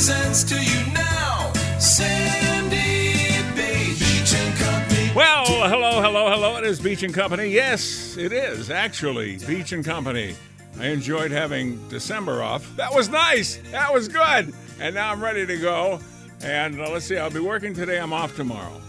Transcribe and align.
Presents 0.00 0.42
to 0.44 0.54
you 0.54 0.92
now. 0.94 1.52
Sandy 1.78 3.42
Beach. 3.54 3.98
Beach 3.98 4.32
and 4.34 4.56
Company. 4.56 5.10
Well, 5.14 5.44
hello, 5.44 6.00
hello, 6.00 6.30
hello. 6.30 6.56
It 6.56 6.64
is 6.64 6.80
Beach 6.80 7.02
and 7.02 7.12
Company. 7.12 7.48
Yes, 7.48 8.16
it 8.16 8.32
is 8.32 8.70
actually 8.70 9.36
Beach 9.46 9.72
and 9.72 9.84
Company. 9.84 10.34
I 10.78 10.86
enjoyed 10.86 11.30
having 11.30 11.86
December 11.90 12.42
off. 12.42 12.74
That 12.76 12.94
was 12.94 13.10
nice. 13.10 13.56
That 13.72 13.92
was 13.92 14.08
good. 14.08 14.54
And 14.80 14.94
now 14.94 15.12
I'm 15.12 15.22
ready 15.22 15.44
to 15.44 15.58
go. 15.58 16.00
And 16.42 16.80
uh, 16.80 16.88
let's 16.88 17.04
see, 17.04 17.18
I'll 17.18 17.28
be 17.28 17.40
working 17.40 17.74
today. 17.74 18.00
I'm 18.00 18.14
off 18.14 18.34
tomorrow. 18.34 18.80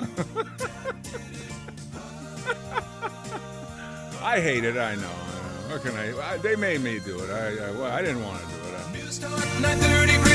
I 4.20 4.38
hate 4.38 4.64
it. 4.64 4.76
I 4.76 4.96
know. 4.96 5.00
I 5.00 5.06
know. 5.06 5.72
What 5.72 5.82
can 5.82 5.96
I, 5.96 6.32
I? 6.32 6.36
They 6.36 6.56
made 6.56 6.82
me 6.82 6.98
do 6.98 7.18
it. 7.20 7.30
I, 7.30 7.56
I, 7.70 7.96
I 8.00 8.02
didn't 8.02 8.22
want 8.22 8.42
to 8.42 8.46
do 8.48 8.52
it. 8.52 8.58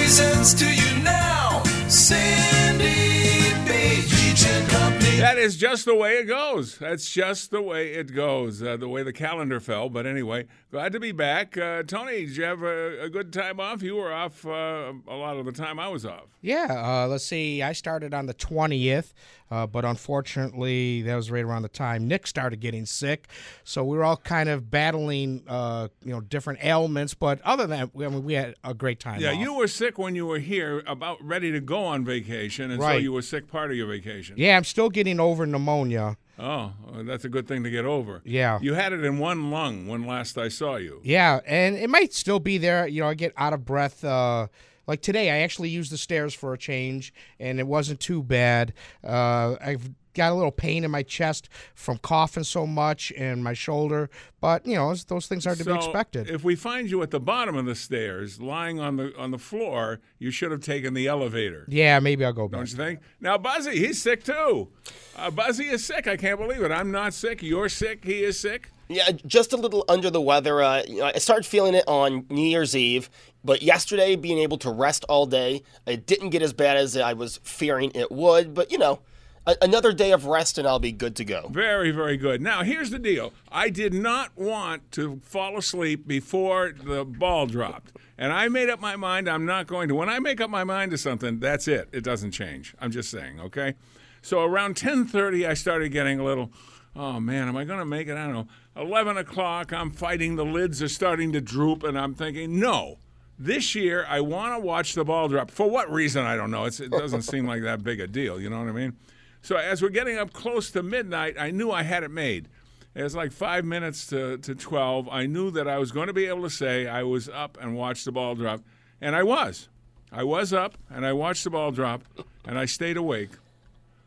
I- 0.03 0.05
News 0.05 0.17
Talk 0.19 0.27
930 0.27 0.43
presents 0.43 0.53
to 0.55 0.65
you 0.65 1.03
now. 1.03 1.63
Sandy 1.87 3.53
Beach. 3.65 4.12
Beach 4.33 4.47
and 4.47 4.67
Company. 4.67 5.17
That 5.17 5.37
is 5.37 5.57
just 5.57 5.85
the 5.85 5.93
way 5.93 6.13
it 6.13 6.25
goes. 6.25 6.79
That's 6.79 7.09
just 7.11 7.51
the 7.51 7.61
way 7.61 7.93
it 7.93 8.15
goes, 8.15 8.63
uh, 8.63 8.77
the 8.77 8.89
way 8.89 9.03
the 9.03 9.13
calendar 9.13 9.59
fell. 9.59 9.89
But 9.89 10.07
anyway, 10.07 10.47
glad 10.71 10.91
to 10.93 10.99
be 10.99 11.11
back. 11.11 11.55
Uh, 11.55 11.83
Tony, 11.83 12.25
did 12.25 12.37
you 12.37 12.43
have 12.43 12.63
a, 12.63 13.03
a 13.03 13.09
good 13.09 13.31
time 13.31 13.59
off? 13.59 13.83
You 13.83 13.95
were 13.95 14.11
off 14.11 14.43
uh, 14.43 14.93
a 15.07 15.15
lot 15.15 15.37
of 15.37 15.45
the 15.45 15.51
time 15.51 15.79
I 15.79 15.87
was 15.87 16.03
off. 16.03 16.25
Yeah, 16.41 16.67
uh, 16.69 17.07
let's 17.07 17.25
see. 17.25 17.61
I 17.61 17.73
started 17.73 18.13
on 18.13 18.25
the 18.25 18.33
20th, 18.33 19.13
uh, 19.51 19.67
but 19.67 19.85
unfortunately, 19.85 21.03
that 21.03 21.15
was 21.15 21.29
right 21.29 21.43
around 21.43 21.61
the 21.61 21.69
time 21.69 22.07
Nick 22.07 22.25
started 22.25 22.59
getting 22.59 22.85
sick. 22.85 23.27
So 23.63 23.83
we 23.83 23.95
were 23.95 24.03
all 24.03 24.17
kind 24.17 24.49
of 24.49 24.71
battling, 24.71 25.43
uh, 25.47 25.89
you 26.03 26.11
know, 26.11 26.21
different 26.21 26.63
ailments. 26.63 27.13
But 27.13 27.39
other 27.43 27.67
than 27.67 27.79
that, 27.79 28.05
I 28.05 28.09
mean, 28.09 28.23
we 28.23 28.33
had 28.33 28.55
a 28.63 28.73
great 28.73 28.99
time. 28.99 29.21
Yeah, 29.21 29.31
off. 29.31 29.37
you 29.37 29.53
were 29.53 29.67
sick 29.67 29.97
when 29.97 30.15
you 30.15 30.25
were 30.25 30.39
here, 30.39 30.83
about 30.87 31.23
ready 31.23 31.51
to 31.51 31.61
go 31.61 31.85
on 31.85 32.03
vacation, 32.03 32.71
and 32.71 32.81
so 32.81 32.93
you 32.93 33.13
were 33.13 33.21
sick 33.21 33.47
part 33.47 33.69
of 33.69 33.77
your 33.77 33.87
vacation. 33.87 34.22
Yeah, 34.35 34.57
I'm 34.57 34.63
still 34.63 34.89
getting 34.89 35.19
over 35.19 35.45
pneumonia. 35.45 36.17
Oh, 36.39 36.73
that's 37.03 37.25
a 37.25 37.29
good 37.29 37.47
thing 37.47 37.63
to 37.63 37.69
get 37.69 37.85
over. 37.85 38.21
Yeah. 38.25 38.59
You 38.61 38.73
had 38.73 38.91
it 38.91 39.03
in 39.03 39.19
one 39.19 39.51
lung 39.51 39.87
when 39.87 40.05
last 40.05 40.37
I 40.37 40.47
saw 40.47 40.77
you. 40.77 40.99
Yeah, 41.03 41.39
and 41.45 41.75
it 41.75 41.89
might 41.89 42.13
still 42.13 42.39
be 42.39 42.57
there. 42.57 42.87
You 42.87 43.01
know, 43.01 43.07
I 43.09 43.13
get 43.13 43.33
out 43.37 43.53
of 43.53 43.65
breath. 43.65 44.03
Uh, 44.03 44.47
like 44.87 45.01
today, 45.01 45.29
I 45.29 45.37
actually 45.43 45.69
used 45.69 45.91
the 45.91 45.97
stairs 45.97 46.33
for 46.33 46.53
a 46.53 46.57
change, 46.57 47.13
and 47.39 47.59
it 47.59 47.67
wasn't 47.67 47.99
too 47.99 48.23
bad. 48.23 48.73
Uh, 49.03 49.55
I've 49.61 49.89
got 50.13 50.31
a 50.31 50.35
little 50.35 50.51
pain 50.51 50.83
in 50.83 50.91
my 50.91 51.03
chest 51.03 51.49
from 51.75 51.97
coughing 51.97 52.43
so 52.43 52.65
much 52.67 53.11
and 53.17 53.43
my 53.43 53.53
shoulder, 53.53 54.09
but 54.41 54.65
you 54.65 54.75
know, 54.75 54.89
those- 54.89 55.05
those 55.05 55.27
things 55.27 55.45
are 55.47 55.55
to 55.55 55.63
be 55.65 55.73
expected. 55.73 56.29
If 56.29 56.43
we 56.43 56.55
find 56.55 56.89
you 56.89 57.01
at 57.01 57.11
the 57.11 57.19
bottom 57.19 57.55
of 57.55 57.65
the 57.65 57.75
stairs, 57.75 58.39
lying 58.41 58.79
on 58.79 58.97
the 58.97 59.13
on 59.17 59.31
the 59.31 59.37
floor, 59.39 59.99
you 60.19 60.31
should 60.31 60.51
have 60.51 60.61
taken 60.61 60.93
the 60.93 61.07
elevator. 61.07 61.65
yeah, 61.69 61.99
maybe 61.99 62.23
I'll 62.25 62.33
go 62.33 62.47
back. 62.47 62.59
Don't 62.59 62.71
you 62.71 62.77
think? 62.77 62.99
Now, 63.21 63.37
Buzzy, 63.37 63.77
he's 63.77 64.01
sick 64.01 64.23
too. 64.23 64.69
Uh, 65.15 65.29
Buzzy 65.31 65.65
is 65.65 65.83
sick. 65.85 66.07
I 66.07 66.17
can't 66.17 66.39
believe 66.39 66.61
it. 66.61 66.71
I'm 66.71 66.91
not 66.91 67.13
sick. 67.13 67.41
You're 67.43 67.69
sick. 67.69 68.03
He 68.05 68.23
is 68.23 68.39
sick. 68.39 68.69
Yeah, 68.89 69.09
just 69.25 69.53
a 69.53 69.57
little 69.57 69.85
under 69.87 70.09
the 70.09 70.21
weather. 70.21 70.61
Uh, 70.61 70.83
you 70.87 70.97
know, 70.99 71.05
I 71.05 71.17
started 71.17 71.45
feeling 71.45 71.73
it 71.73 71.85
on 71.87 72.25
New 72.29 72.45
Year's 72.45 72.75
Eve, 72.75 73.09
but 73.43 73.61
yesterday, 73.63 74.15
being 74.17 74.37
able 74.39 74.57
to 74.59 74.69
rest 74.69 75.05
all 75.07 75.25
day, 75.25 75.63
it 75.87 76.05
didn't 76.05 76.29
get 76.31 76.41
as 76.41 76.51
bad 76.53 76.75
as 76.77 76.95
I 76.97 77.13
was 77.13 77.39
fearing 77.43 77.91
it 77.95 78.11
would. 78.11 78.53
But 78.53 78.71
you 78.71 78.77
know, 78.77 78.99
a- 79.45 79.57
another 79.61 79.93
day 79.93 80.11
of 80.11 80.25
rest 80.25 80.57
and 80.57 80.67
I'll 80.67 80.79
be 80.79 80.91
good 80.91 81.15
to 81.17 81.25
go. 81.25 81.47
Very, 81.49 81.91
very 81.91 82.17
good. 82.17 82.41
Now, 82.41 82.63
here's 82.63 82.89
the 82.89 82.99
deal. 82.99 83.33
I 83.51 83.69
did 83.69 83.93
not 83.93 84.37
want 84.37 84.91
to 84.93 85.19
fall 85.23 85.57
asleep 85.57 86.07
before 86.07 86.71
the 86.71 87.05
ball 87.05 87.47
dropped. 87.47 87.93
And 88.17 88.31
I 88.31 88.47
made 88.47 88.69
up 88.69 88.79
my 88.79 88.95
mind 88.95 89.27
I'm 89.27 89.45
not 89.45 89.67
going 89.67 89.87
to. 89.89 89.95
When 89.95 90.09
I 90.09 90.19
make 90.19 90.39
up 90.39 90.49
my 90.49 90.63
mind 90.63 90.91
to 90.91 90.97
something, 90.97 91.39
that's 91.39 91.67
it. 91.67 91.89
It 91.91 92.03
doesn't 92.03 92.31
change. 92.31 92.75
I'm 92.79 92.91
just 92.91 93.09
saying, 93.09 93.39
okay? 93.39 93.73
So 94.21 94.43
around 94.43 94.75
10:30 94.75 95.47
I 95.47 95.53
started 95.53 95.91
getting 95.91 96.19
a 96.19 96.23
little 96.23 96.51
Oh 96.95 97.19
man, 97.19 97.47
am 97.47 97.57
I 97.57 97.63
going 97.63 97.79
to 97.79 97.85
make 97.85 98.07
it? 98.07 98.17
I 98.17 98.25
don't 98.25 98.33
know. 98.33 98.47
11 98.75 99.17
o'clock, 99.17 99.73
I'm 99.73 99.91
fighting. 99.91 100.35
The 100.35 100.45
lids 100.45 100.81
are 100.83 100.87
starting 100.87 101.31
to 101.33 101.41
droop, 101.41 101.83
and 101.83 101.97
I'm 101.97 102.13
thinking, 102.13 102.59
no, 102.59 102.99
this 103.39 103.73
year 103.73 104.05
I 104.07 104.21
want 104.21 104.53
to 104.53 104.59
watch 104.59 104.93
the 104.93 105.03
ball 105.03 105.27
drop. 105.27 105.49
For 105.49 105.67
what 105.67 105.91
reason? 105.91 106.23
I 106.23 106.35
don't 106.35 106.51
know. 106.51 106.65
It's, 106.65 106.79
it 106.79 106.91
doesn't 106.91 107.23
seem 107.23 107.47
like 107.47 107.63
that 107.63 107.83
big 107.83 107.99
a 107.99 108.07
deal. 108.07 108.39
You 108.39 108.49
know 108.49 108.59
what 108.59 108.67
I 108.67 108.73
mean? 108.73 108.95
So 109.43 109.57
as 109.57 109.81
we're 109.81 109.89
getting 109.89 110.17
up 110.17 110.31
close 110.31 110.71
to 110.71 110.81
midnight, 110.81 111.35
I 111.37 111.51
knew 111.51 111.69
I 111.69 111.83
had 111.83 112.03
it 112.03 112.11
made. 112.11 112.47
It 112.95 113.03
was 113.03 113.13
like 113.13 113.33
five 113.33 113.65
minutes 113.65 114.07
to, 114.07 114.37
to 114.37 114.55
12. 114.55 115.09
I 115.09 115.25
knew 115.25 115.51
that 115.51 115.67
I 115.67 115.77
was 115.79 115.91
going 115.91 116.07
to 116.07 116.13
be 116.13 116.27
able 116.27 116.43
to 116.43 116.49
say 116.49 116.87
I 116.87 117.03
was 117.03 117.27
up 117.27 117.57
and 117.59 117.75
watched 117.75 118.05
the 118.05 118.13
ball 118.13 118.35
drop. 118.35 118.61
And 119.01 119.17
I 119.17 119.23
was. 119.23 119.67
I 120.13 120.23
was 120.23 120.53
up 120.53 120.77
and 120.89 121.05
I 121.05 121.11
watched 121.11 121.43
the 121.43 121.49
ball 121.49 121.71
drop 121.71 122.03
and 122.45 122.57
I 122.57 122.63
stayed 122.65 122.95
awake 122.95 123.31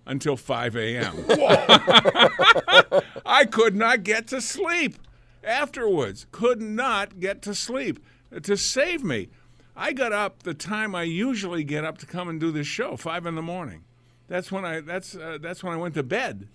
until 0.06 0.38
5 0.38 0.76
a.m. 0.76 1.14
I 3.26 3.44
could 3.44 3.76
not 3.76 4.04
get 4.04 4.28
to 4.28 4.40
sleep 4.40 4.96
afterwards. 5.44 6.26
Could 6.32 6.62
not 6.62 7.20
get 7.20 7.42
to 7.42 7.54
sleep. 7.54 8.02
To 8.42 8.56
save 8.56 9.04
me, 9.04 9.28
I 9.76 9.92
got 9.92 10.12
up 10.14 10.44
the 10.44 10.54
time 10.54 10.94
I 10.94 11.02
usually 11.02 11.62
get 11.62 11.84
up 11.84 11.98
to 11.98 12.06
come 12.06 12.30
and 12.30 12.40
do 12.40 12.50
this 12.50 12.66
show, 12.66 12.96
five 12.96 13.26
in 13.26 13.34
the 13.34 13.42
morning. 13.42 13.84
That's 14.28 14.50
when 14.50 14.64
I 14.64 14.80
that's 14.80 15.14
uh, 15.16 15.38
that's 15.40 15.62
when 15.62 15.72
I 15.72 15.76
went 15.76 15.94
to 15.94 16.02
bed. 16.02 16.48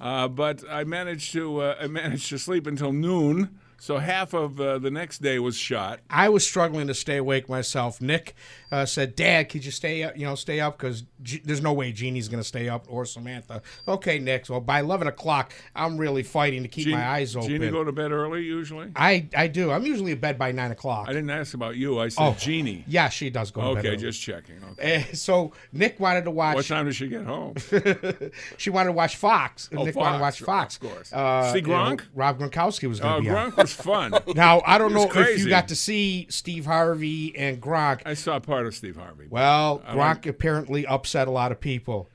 Uh, 0.00 0.28
but 0.28 0.64
I 0.68 0.84
managed 0.84 1.32
to 1.32 1.60
uh, 1.60 1.76
I 1.80 1.86
managed 1.86 2.28
to 2.30 2.38
sleep 2.38 2.66
until 2.66 2.92
noon. 2.92 3.58
So 3.84 3.98
half 3.98 4.32
of 4.32 4.58
uh, 4.58 4.78
the 4.78 4.90
next 4.90 5.20
day 5.20 5.38
was 5.38 5.58
shot. 5.58 6.00
I 6.08 6.30
was 6.30 6.46
struggling 6.46 6.86
to 6.86 6.94
stay 6.94 7.18
awake 7.18 7.50
myself. 7.50 8.00
Nick 8.00 8.34
uh, 8.72 8.86
said, 8.86 9.14
"Dad, 9.14 9.50
could 9.50 9.62
you 9.62 9.70
stay 9.70 10.04
up? 10.04 10.16
You 10.16 10.24
know, 10.24 10.36
stay 10.36 10.58
up 10.58 10.78
because 10.78 11.04
G- 11.22 11.42
there's 11.44 11.60
no 11.60 11.74
way 11.74 11.92
Jeannie's 11.92 12.28
going 12.28 12.42
to 12.42 12.48
stay 12.48 12.66
up 12.66 12.86
or 12.88 13.04
Samantha." 13.04 13.60
Okay, 13.86 14.18
Nick. 14.18 14.46
Well, 14.48 14.60
by 14.60 14.80
eleven 14.80 15.06
o'clock, 15.06 15.52
I'm 15.76 15.98
really 15.98 16.22
fighting 16.22 16.62
to 16.62 16.68
keep 16.70 16.84
Jean- 16.84 16.94
my 16.94 17.06
eyes 17.06 17.36
open. 17.36 17.50
Jeannie 17.50 17.70
go 17.70 17.84
to 17.84 17.92
bed 17.92 18.10
early 18.10 18.42
usually. 18.42 18.90
I 18.96 19.28
I 19.36 19.48
do. 19.48 19.70
I'm 19.70 19.84
usually 19.84 20.12
in 20.12 20.18
bed 20.18 20.38
by 20.38 20.50
nine 20.50 20.70
o'clock. 20.70 21.06
I 21.10 21.12
didn't 21.12 21.28
ask 21.28 21.52
about 21.52 21.76
you. 21.76 22.00
I 22.00 22.08
said 22.08 22.22
Oh. 22.24 22.34
Jeannie. 22.38 22.84
Yeah, 22.86 23.10
she 23.10 23.28
does 23.28 23.50
go 23.50 23.74
to 23.74 23.82
bed. 23.82 23.84
Okay, 23.86 23.96
just 23.96 24.18
checking. 24.18 24.64
Okay. 24.72 24.94
Eh, 24.94 25.04
so 25.12 25.52
Nick 25.74 26.00
wanted 26.00 26.24
to 26.24 26.30
watch. 26.30 26.54
What 26.56 26.64
time 26.64 26.86
does 26.86 26.96
she 26.96 27.08
get 27.08 27.26
home? 27.26 27.52
She 28.56 28.70
wanted 28.70 28.88
to 28.88 28.92
watch 28.92 29.16
Fox. 29.16 29.68
Oh, 29.76 29.84
Nick 29.84 29.94
wanted 29.94 30.16
to 30.16 30.22
watch 30.22 30.40
Fox. 30.40 30.76
of 30.76 30.80
course. 30.90 31.12
Uh, 31.12 31.52
See 31.52 31.58
you 31.58 31.66
know, 31.66 31.74
Gronk? 31.74 32.02
Rob 32.14 32.38
Gronkowski 32.38 32.88
was 32.88 32.98
going 33.00 33.16
to 33.16 33.28
be 33.28 33.34
on. 33.34 33.50
Gronk 33.52 33.56
was 33.58 33.73
fun. 33.74 34.14
Now 34.34 34.62
I 34.66 34.78
don't 34.78 34.92
know 34.92 35.08
if 35.10 35.38
you 35.38 35.48
got 35.48 35.68
to 35.68 35.76
see 35.76 36.26
Steve 36.30 36.66
Harvey 36.66 37.36
and 37.36 37.60
Gronk. 37.60 38.02
I 38.04 38.14
saw 38.14 38.40
part 38.40 38.66
of 38.66 38.74
Steve 38.74 38.96
Harvey. 38.96 39.26
Well, 39.30 39.82
Gronk 39.88 40.26
apparently 40.26 40.86
upset 40.86 41.28
a 41.28 41.30
lot 41.30 41.52
of 41.52 41.60
people. 41.60 42.08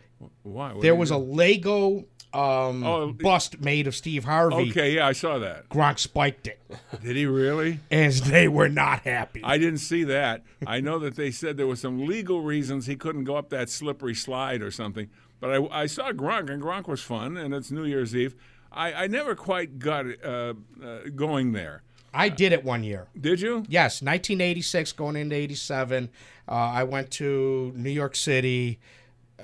Why? 0.44 0.74
What 0.74 0.82
There 0.82 0.96
was 0.96 1.12
a? 1.12 1.18
Lego 1.18 2.06
um, 2.34 2.84
Oh, 2.84 3.12
bust 3.12 3.62
made 3.62 3.88
of 3.88 3.96
Steve 3.96 4.26
Harvey. 4.26 4.70
Okay, 4.70 4.96
yeah, 4.96 5.08
I 5.08 5.14
saw 5.14 5.40
that. 5.40 5.70
Gronk 5.70 5.98
spiked 6.00 6.48
it, 6.48 6.60
Did 7.04 7.16
he 7.16 7.26
really? 7.26 7.80
and 7.90 8.14
they 8.26 8.48
were 8.48 8.70
not 8.70 9.02
happy. 9.02 9.42
I 9.44 9.58
didn't 9.58 9.80
see 9.80 10.04
that. 10.06 10.44
I 10.68 10.80
know 10.80 11.00
that 11.00 11.16
they 11.16 11.32
said 11.32 11.58
there 11.58 11.68
was 11.68 11.80
some 11.80 12.06
legal 12.06 12.42
reasons 12.42 12.86
he 12.86 12.96
couldn't 12.96 13.24
go 13.24 13.36
up 13.36 13.50
that 13.50 13.70
slippery 13.70 14.14
slide 14.16 14.62
or 14.62 14.72
something. 14.72 15.10
But 15.40 15.52
I, 15.52 15.84
I 15.84 15.86
saw 15.86 16.12
Gronk, 16.12 16.50
and 16.50 16.62
Gronk 16.62 16.88
was 16.88 17.02
fun, 17.02 17.38
and 17.38 17.54
it's 17.54 17.72
New 17.72 17.86
Year's 17.86 18.16
Eve. 18.16 18.36
I, 18.72 18.94
I 18.94 19.08
never 19.08 19.36
quite 19.36 19.80
got 19.80 20.06
it, 20.06 20.24
uh, 20.24 20.54
uh, 20.84 21.00
going 21.16 21.52
there. 21.54 21.84
I 22.14 22.30
did 22.30 22.54
it 22.54 22.64
one 22.64 22.84
year. 22.84 23.08
Did 23.20 23.42
you? 23.42 23.66
Yes, 23.68 24.02
1986 24.02 24.92
going 24.94 25.16
into 25.16 25.36
87. 25.36 26.10
Uh, 26.48 26.52
I 26.52 26.84
went 26.84 27.12
to 27.12 27.72
New 27.76 27.92
York 27.92 28.16
City. 28.16 28.80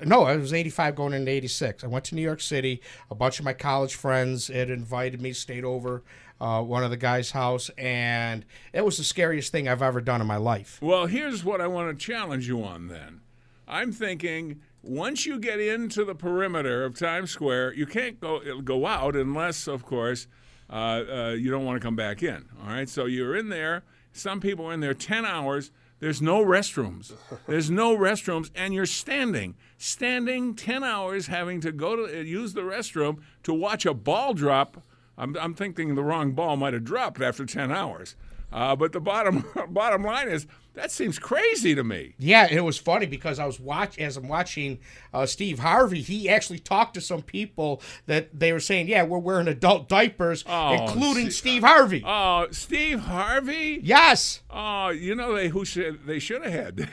No, 0.04 0.24
I 0.24 0.36
was 0.36 0.52
85 0.52 0.94
going 0.94 1.12
into 1.12 1.30
86. 1.30 1.84
I 1.84 1.86
went 1.86 2.04
to 2.06 2.14
New 2.14 2.22
York 2.22 2.40
City. 2.40 2.82
A 3.10 3.14
bunch 3.14 3.38
of 3.38 3.44
my 3.44 3.52
college 3.52 3.94
friends 3.94 4.48
had 4.48 4.68
invited 4.68 5.22
me, 5.22 5.32
stayed 5.32 5.64
over 5.64 6.02
uh, 6.40 6.62
one 6.62 6.84
of 6.84 6.90
the 6.90 6.96
guys' 6.96 7.30
house, 7.30 7.70
and 7.78 8.44
it 8.72 8.84
was 8.84 8.98
the 8.98 9.04
scariest 9.04 9.52
thing 9.52 9.68
I've 9.68 9.82
ever 9.82 10.00
done 10.00 10.20
in 10.20 10.26
my 10.26 10.36
life. 10.36 10.78
Well, 10.82 11.06
here's 11.06 11.44
what 11.44 11.60
I 11.60 11.66
want 11.66 11.98
to 11.98 12.04
challenge 12.04 12.46
you 12.46 12.62
on 12.62 12.88
then. 12.88 13.20
I'm 13.66 13.90
thinking 13.90 14.60
once 14.86 15.26
you 15.26 15.38
get 15.38 15.60
into 15.60 16.04
the 16.04 16.14
perimeter 16.14 16.84
of 16.84 16.98
Times 16.98 17.30
Square, 17.30 17.74
you 17.74 17.86
can't 17.86 18.20
go 18.20 18.60
go 18.62 18.86
out 18.86 19.16
unless, 19.16 19.66
of 19.66 19.84
course, 19.84 20.26
uh, 20.70 20.72
uh, 20.72 21.36
you 21.38 21.50
don't 21.50 21.64
want 21.64 21.80
to 21.80 21.84
come 21.84 21.96
back 21.96 22.22
in. 22.22 22.46
All 22.62 22.68
right, 22.68 22.88
so 22.88 23.06
you're 23.06 23.36
in 23.36 23.48
there. 23.48 23.84
Some 24.12 24.40
people 24.40 24.66
are 24.66 24.72
in 24.72 24.80
there 24.80 24.94
10 24.94 25.24
hours. 25.24 25.70
There's 25.98 26.20
no 26.20 26.44
restrooms. 26.44 27.12
There's 27.46 27.70
no 27.70 27.96
restrooms, 27.96 28.50
and 28.54 28.74
you're 28.74 28.86
standing, 28.86 29.54
standing 29.78 30.54
10 30.54 30.84
hours, 30.84 31.26
having 31.26 31.60
to 31.62 31.72
go 31.72 31.96
to 31.96 32.04
uh, 32.04 32.22
use 32.22 32.54
the 32.54 32.62
restroom 32.62 33.18
to 33.44 33.54
watch 33.54 33.86
a 33.86 33.94
ball 33.94 34.34
drop. 34.34 34.82
I'm, 35.18 35.36
I'm 35.38 35.54
thinking 35.54 35.94
the 35.94 36.04
wrong 36.04 36.32
ball 36.32 36.56
might 36.56 36.74
have 36.74 36.84
dropped 36.84 37.20
after 37.20 37.46
10 37.46 37.72
hours. 37.72 38.16
Uh, 38.52 38.74
but 38.76 38.92
the 38.92 39.00
bottom 39.00 39.44
bottom 39.68 40.02
line 40.04 40.28
is 40.28 40.46
that 40.74 40.90
seems 40.90 41.18
crazy 41.18 41.74
to 41.74 41.82
me. 41.82 42.14
Yeah, 42.18 42.46
it 42.50 42.60
was 42.60 42.76
funny 42.78 43.06
because 43.06 43.38
I 43.38 43.46
was 43.46 43.58
watch 43.58 43.98
as 43.98 44.16
I'm 44.18 44.28
watching 44.28 44.78
uh, 45.12 45.24
Steve 45.24 45.58
Harvey. 45.58 46.02
He 46.02 46.28
actually 46.28 46.58
talked 46.58 46.94
to 46.94 47.00
some 47.00 47.22
people 47.22 47.80
that 48.06 48.38
they 48.38 48.52
were 48.52 48.60
saying, 48.60 48.88
"Yeah, 48.88 49.02
we're 49.04 49.18
wearing 49.18 49.48
adult 49.48 49.88
diapers, 49.88 50.44
Oh, 50.46 50.74
including 50.74 51.26
see- 51.26 51.30
Steve 51.30 51.62
Harvey." 51.64 52.02
Oh, 52.06 52.46
Steve 52.50 53.00
Harvey. 53.00 53.80
yes, 53.82 54.42
Oh, 54.50 54.90
you 54.90 55.14
know 55.14 55.34
they 55.34 55.48
who 55.48 55.64
should 55.64 56.06
they 56.06 56.18
should 56.18 56.42
have 56.44 56.52
had 56.52 56.88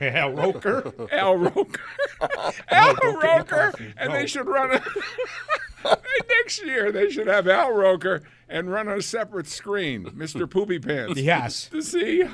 yeah, 0.00 0.26
Roker. 0.32 0.92
Al 1.12 1.36
Roker, 1.36 1.80
Al 2.70 2.94
don't 2.94 3.20
get 3.20 3.22
me 3.22 3.28
Roker, 3.28 3.72
and 3.96 4.10
No. 4.10 4.18
they 4.18 4.26
should 4.26 4.46
run 4.46 4.70
a 5.84 5.96
next 6.28 6.64
year. 6.64 6.90
They 6.92 7.10
should 7.10 7.26
have 7.26 7.46
Al 7.48 7.72
Roker 7.72 8.22
and 8.54 8.70
run 8.70 8.88
a 8.88 9.02
separate 9.02 9.48
screen, 9.48 10.10
Mister 10.14 10.46
Poopy 10.46 10.78
Pants. 10.78 11.20
Yes. 11.20 11.66
to 11.70 11.82
see 11.82 12.24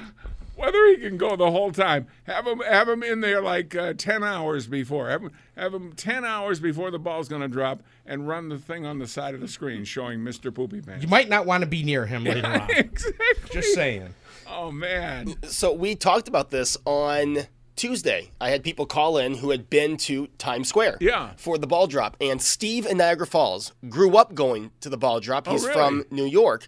whether 0.54 0.86
he 0.88 0.98
can 0.98 1.16
go 1.16 1.36
the 1.36 1.50
whole 1.50 1.72
time. 1.72 2.06
Have 2.24 2.46
him 2.46 2.58
have 2.60 2.86
him 2.88 3.02
in 3.02 3.20
there 3.22 3.40
like 3.40 3.74
uh, 3.74 3.94
ten 3.94 4.22
hours 4.22 4.66
before. 4.66 5.08
Have 5.08 5.22
him 5.22 5.30
have 5.56 5.72
him 5.72 5.92
ten 5.94 6.24
hours 6.24 6.60
before 6.60 6.90
the 6.90 6.98
ball's 6.98 7.28
going 7.28 7.40
to 7.42 7.48
drop, 7.48 7.82
and 8.04 8.28
run 8.28 8.50
the 8.50 8.58
thing 8.58 8.84
on 8.84 8.98
the 8.98 9.06
side 9.06 9.34
of 9.34 9.40
the 9.40 9.48
screen 9.48 9.84
showing 9.84 10.22
Mister 10.22 10.52
Poopy 10.52 10.82
Pants. 10.82 11.02
You 11.02 11.08
might 11.08 11.28
not 11.30 11.46
want 11.46 11.62
to 11.62 11.66
be 11.66 11.82
near 11.82 12.04
him 12.06 12.24
later 12.24 12.46
on. 12.60 12.68
exactly. 12.70 13.50
Just 13.52 13.74
saying. 13.74 14.14
Oh 14.46 14.70
man. 14.70 15.34
So 15.48 15.72
we 15.72 15.94
talked 15.94 16.28
about 16.28 16.50
this 16.50 16.76
on 16.84 17.38
Tuesday. 17.76 18.30
I 18.40 18.50
had 18.50 18.62
people 18.62 18.86
call 18.86 19.16
in 19.18 19.36
who 19.36 19.50
had 19.50 19.70
been 19.70 19.96
to 19.98 20.26
Times 20.38 20.68
Square 20.68 20.98
Yeah. 21.00 21.30
for 21.36 21.56
the 21.58 21.66
ball 21.66 21.86
drop. 21.86 22.16
And 22.20 22.40
Steve 22.42 22.86
in 22.86 22.98
Niagara 22.98 23.26
Falls 23.26 23.72
grew 23.88 24.16
up 24.16 24.34
going 24.34 24.70
to 24.80 24.88
the 24.88 24.98
ball 24.98 25.20
drop. 25.20 25.48
Oh, 25.48 25.52
He's 25.52 25.64
Oh, 25.64 25.68
really? 25.68 25.78
from 25.78 26.04
New 26.10 26.26
York. 26.26 26.66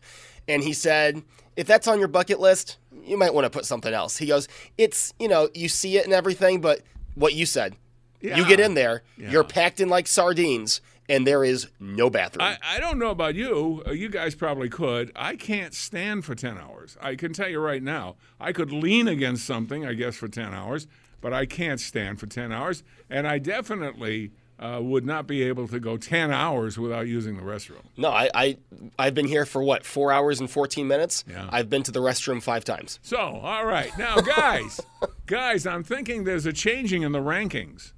And 0.48 0.62
he 0.62 0.72
said, 0.72 1.22
if 1.56 1.66
that's 1.66 1.86
on 1.86 1.98
your 1.98 2.08
bucket 2.08 2.40
list, 2.40 2.78
you 3.04 3.16
might 3.18 3.34
want 3.34 3.44
to 3.44 3.50
put 3.50 3.66
something 3.66 3.92
else. 3.92 4.16
He 4.16 4.26
goes, 4.26 4.48
it's, 4.78 5.12
you 5.18 5.28
know, 5.28 5.48
you 5.54 5.68
see 5.68 5.98
it 5.98 6.04
and 6.04 6.14
everything, 6.14 6.60
but 6.60 6.80
what 7.14 7.34
you 7.34 7.46
said, 7.46 7.76
you 8.20 8.46
get 8.46 8.60
in 8.60 8.74
there, 8.74 9.02
you're 9.16 9.44
packed 9.44 9.80
in 9.80 9.88
like 9.88 10.06
sardines, 10.06 10.80
and 11.08 11.26
there 11.26 11.44
is 11.44 11.68
no 11.80 12.10
bathroom. 12.10 12.42
I, 12.44 12.58
I 12.64 12.80
don't 12.80 12.98
know 12.98 13.10
about 13.10 13.34
you. 13.34 13.82
Uh, 13.86 13.90
you 13.92 14.08
guys 14.08 14.34
probably 14.34 14.68
could. 14.68 15.12
I 15.16 15.36
can't 15.36 15.74
stand 15.74 16.24
for 16.24 16.34
10 16.34 16.58
hours. 16.58 16.96
I 17.00 17.14
can 17.16 17.32
tell 17.32 17.48
you 17.48 17.60
right 17.60 17.82
now. 17.82 18.16
I 18.40 18.52
could 18.52 18.72
lean 18.72 19.08
against 19.08 19.44
something, 19.44 19.84
I 19.84 19.94
guess, 19.94 20.16
for 20.16 20.28
10 20.28 20.54
hours, 20.54 20.86
but 21.20 21.32
I 21.32 21.46
can't 21.46 21.80
stand 21.80 22.20
for 22.20 22.26
10 22.26 22.52
hours. 22.52 22.82
And 23.10 23.26
I 23.26 23.38
definitely 23.38 24.32
uh, 24.58 24.78
would 24.80 25.04
not 25.04 25.26
be 25.26 25.42
able 25.42 25.66
to 25.66 25.80
go 25.80 25.96
10 25.96 26.30
hours 26.30 26.78
without 26.78 27.08
using 27.08 27.36
the 27.36 27.42
restroom. 27.42 27.82
no, 27.96 28.10
I, 28.10 28.30
I, 28.34 28.56
I've 28.98 29.14
been 29.14 29.26
here 29.26 29.44
for 29.44 29.62
what, 29.62 29.84
four 29.84 30.12
hours 30.12 30.38
and 30.38 30.48
14 30.48 30.86
minutes? 30.86 31.24
Yeah. 31.28 31.48
I've 31.50 31.68
been 31.68 31.82
to 31.82 31.90
the 31.90 32.00
restroom 32.00 32.40
five 32.40 32.64
times. 32.64 33.00
So, 33.02 33.18
all 33.18 33.66
right. 33.66 33.90
Now, 33.98 34.16
guys, 34.20 34.80
guys, 35.26 35.66
I'm 35.66 35.82
thinking 35.82 36.24
there's 36.24 36.46
a 36.46 36.52
changing 36.52 37.02
in 37.02 37.10
the 37.10 37.18
rankings. 37.20 37.92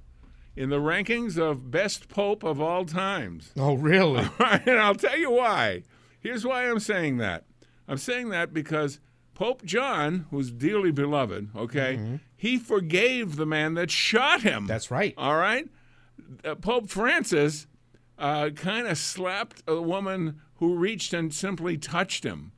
In 0.55 0.69
the 0.69 0.79
rankings 0.79 1.37
of 1.37 1.69
best 1.69 2.07
pope 2.07 2.43
of 2.43 2.61
all 2.61 2.85
times. 2.85 3.51
Oh, 3.57 3.73
really? 3.73 4.25
and 4.39 4.79
I'll 4.79 4.95
tell 4.95 5.17
you 5.17 5.31
why. 5.31 5.83
Here's 6.19 6.45
why 6.45 6.69
I'm 6.69 6.79
saying 6.79 7.17
that. 7.17 7.45
I'm 7.87 7.97
saying 7.97 8.29
that 8.29 8.53
because 8.53 8.99
Pope 9.33 9.63
John, 9.65 10.25
who's 10.31 10.51
dearly 10.51 10.91
beloved, 10.91 11.49
okay, 11.55 12.19
he 12.35 12.57
forgave 12.57 13.35
the 13.35 13.45
man 13.45 13.73
that 13.75 13.91
shot 13.91 14.41
him. 14.41 14.65
That's 14.65 14.89
right. 14.89 15.13
All 15.17 15.35
right? 15.35 15.67
Uh, 16.43 16.55
Pope 16.55 16.89
Francis 16.89 17.67
uh, 18.17 18.49
kind 18.55 18.87
of 18.87 18.97
slapped 18.97 19.61
a 19.67 19.81
woman 19.81 20.41
who 20.55 20.75
reached 20.75 21.13
and 21.13 21.33
simply 21.33 21.77
touched 21.77 22.23
him. 22.23 22.53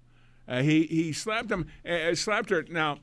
Uh, 0.47 0.61
he, 0.61 0.83
he 0.83 1.11
slapped 1.11 1.51
him, 1.51 1.65
uh, 1.85 2.13
slapped 2.15 2.51
her. 2.51 2.63
Now, 2.69 2.99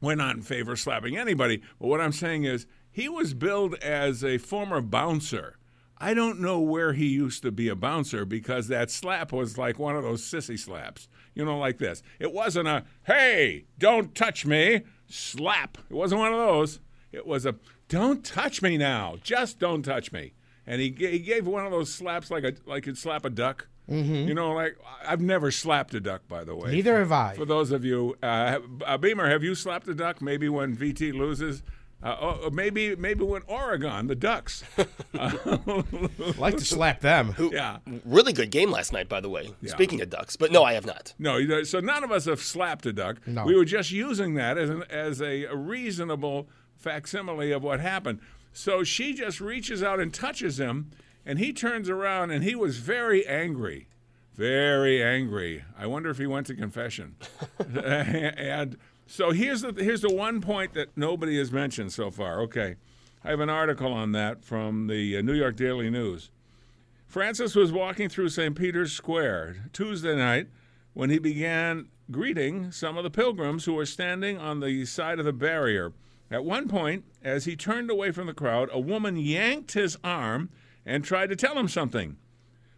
we're 0.00 0.14
not 0.14 0.36
in 0.36 0.42
favor 0.42 0.72
of 0.72 0.80
slapping 0.80 1.16
anybody, 1.16 1.62
but 1.80 1.88
what 1.88 2.00
I'm 2.00 2.12
saying 2.12 2.44
is 2.44 2.66
he 2.92 3.08
was 3.08 3.34
billed 3.34 3.74
as 3.76 4.22
a 4.22 4.38
former 4.38 4.80
bouncer. 4.80 5.56
I 5.98 6.14
don't 6.14 6.40
know 6.40 6.60
where 6.60 6.92
he 6.92 7.06
used 7.06 7.42
to 7.42 7.52
be 7.52 7.68
a 7.68 7.76
bouncer 7.76 8.24
because 8.24 8.68
that 8.68 8.90
slap 8.90 9.32
was 9.32 9.56
like 9.56 9.78
one 9.78 9.96
of 9.96 10.02
those 10.02 10.22
sissy 10.22 10.58
slaps, 10.58 11.08
you 11.34 11.44
know, 11.44 11.58
like 11.58 11.78
this. 11.78 12.02
It 12.18 12.32
wasn't 12.32 12.68
a, 12.68 12.84
hey, 13.04 13.66
don't 13.78 14.14
touch 14.14 14.44
me, 14.44 14.82
slap. 15.06 15.78
It 15.88 15.94
wasn't 15.94 16.20
one 16.20 16.32
of 16.32 16.38
those. 16.38 16.80
It 17.12 17.26
was 17.26 17.46
a, 17.46 17.54
don't 17.88 18.24
touch 18.24 18.62
me 18.62 18.76
now, 18.76 19.16
just 19.22 19.58
don't 19.58 19.82
touch 19.82 20.12
me. 20.12 20.32
And 20.66 20.80
he, 20.80 20.94
he 20.98 21.18
gave 21.18 21.46
one 21.46 21.64
of 21.64 21.72
those 21.72 21.92
slaps 21.92 22.30
like 22.30 22.44
a 22.44 22.54
like 22.66 22.86
you'd 22.86 22.98
slap 22.98 23.24
a 23.24 23.30
duck. 23.30 23.68
Mm-hmm. 23.90 24.28
You 24.28 24.34
know, 24.34 24.52
like 24.52 24.76
I've 25.06 25.20
never 25.20 25.50
slapped 25.50 25.92
a 25.94 26.00
duck, 26.00 26.26
by 26.28 26.44
the 26.44 26.54
way. 26.54 26.70
Neither 26.70 26.98
have 26.98 27.12
I. 27.12 27.34
For 27.34 27.44
those 27.44 27.72
of 27.72 27.84
you, 27.84 28.16
uh, 28.22 28.60
uh, 28.86 28.96
Beamer, 28.96 29.28
have 29.28 29.42
you 29.42 29.54
slapped 29.54 29.88
a 29.88 29.94
duck? 29.94 30.22
Maybe 30.22 30.48
when 30.48 30.76
VT 30.76 31.14
loses, 31.14 31.62
uh, 32.02 32.38
or 32.44 32.50
maybe 32.50 32.96
maybe 32.96 33.24
when 33.24 33.42
Oregon, 33.46 34.06
the 34.08 34.14
Ducks. 34.14 34.64
I'd 35.14 36.38
like 36.38 36.56
to 36.56 36.64
slap 36.64 37.00
them. 37.00 37.34
yeah. 37.52 37.78
Really 38.04 38.32
good 38.32 38.50
game 38.50 38.70
last 38.70 38.92
night, 38.92 39.08
by 39.08 39.20
the 39.20 39.28
way. 39.28 39.50
Speaking 39.66 40.00
of 40.00 40.10
ducks, 40.10 40.36
but 40.36 40.50
no, 40.52 40.64
I 40.64 40.72
have 40.74 40.86
not. 40.86 41.14
No, 41.18 41.62
so 41.64 41.80
none 41.80 42.02
of 42.04 42.10
us 42.10 42.24
have 42.24 42.40
slapped 42.40 42.86
a 42.86 42.92
duck. 42.92 43.26
No. 43.26 43.44
We 43.44 43.54
were 43.54 43.64
just 43.64 43.90
using 43.90 44.34
that 44.34 44.58
as 44.58 44.70
an, 44.70 44.82
as 44.90 45.20
a, 45.20 45.44
a 45.44 45.56
reasonable 45.56 46.48
facsimile 46.76 47.52
of 47.52 47.62
what 47.62 47.80
happened. 47.80 48.20
So 48.52 48.84
she 48.84 49.14
just 49.14 49.40
reaches 49.40 49.82
out 49.82 50.00
and 50.00 50.12
touches 50.12 50.58
him, 50.60 50.90
and 51.24 51.38
he 51.38 51.52
turns 51.52 51.88
around 51.88 52.30
and 52.32 52.44
he 52.44 52.54
was 52.54 52.78
very 52.78 53.26
angry, 53.26 53.88
very 54.34 55.02
angry. 55.02 55.64
I 55.78 55.86
wonder 55.86 56.10
if 56.10 56.18
he 56.18 56.26
went 56.26 56.46
to 56.48 56.54
confession. 56.54 57.16
and 57.74 58.76
so 59.06 59.30
here's 59.30 59.62
the 59.62 59.72
here's 59.76 60.00
the 60.00 60.12
one 60.12 60.40
point 60.40 60.74
that 60.74 60.96
nobody 60.96 61.38
has 61.38 61.52
mentioned 61.52 61.92
so 61.92 62.10
far. 62.10 62.40
Okay, 62.42 62.76
I 63.24 63.30
have 63.30 63.40
an 63.40 63.50
article 63.50 63.92
on 63.92 64.12
that 64.12 64.44
from 64.44 64.86
the 64.86 65.18
uh, 65.18 65.22
New 65.22 65.34
York 65.34 65.56
Daily 65.56 65.90
News. 65.90 66.30
Francis 67.06 67.54
was 67.54 67.70
walking 67.70 68.08
through 68.08 68.30
St. 68.30 68.56
Peter's 68.56 68.92
Square 68.92 69.68
Tuesday 69.74 70.16
night 70.16 70.48
when 70.94 71.10
he 71.10 71.18
began 71.18 71.88
greeting 72.10 72.72
some 72.72 72.96
of 72.96 73.04
the 73.04 73.10
pilgrims 73.10 73.66
who 73.66 73.74
were 73.74 73.84
standing 73.84 74.38
on 74.38 74.60
the 74.60 74.86
side 74.86 75.18
of 75.18 75.26
the 75.26 75.32
barrier. 75.32 75.92
At 76.30 76.44
one 76.46 76.68
point, 76.68 77.04
as 77.22 77.44
he 77.44 77.54
turned 77.54 77.90
away 77.90 78.12
from 78.12 78.28
the 78.28 78.32
crowd, 78.32 78.70
a 78.72 78.80
woman 78.80 79.18
yanked 79.18 79.72
his 79.72 79.98
arm 80.02 80.48
and 80.86 81.04
tried 81.04 81.28
to 81.28 81.36
tell 81.36 81.58
him 81.58 81.68
something. 81.68 82.16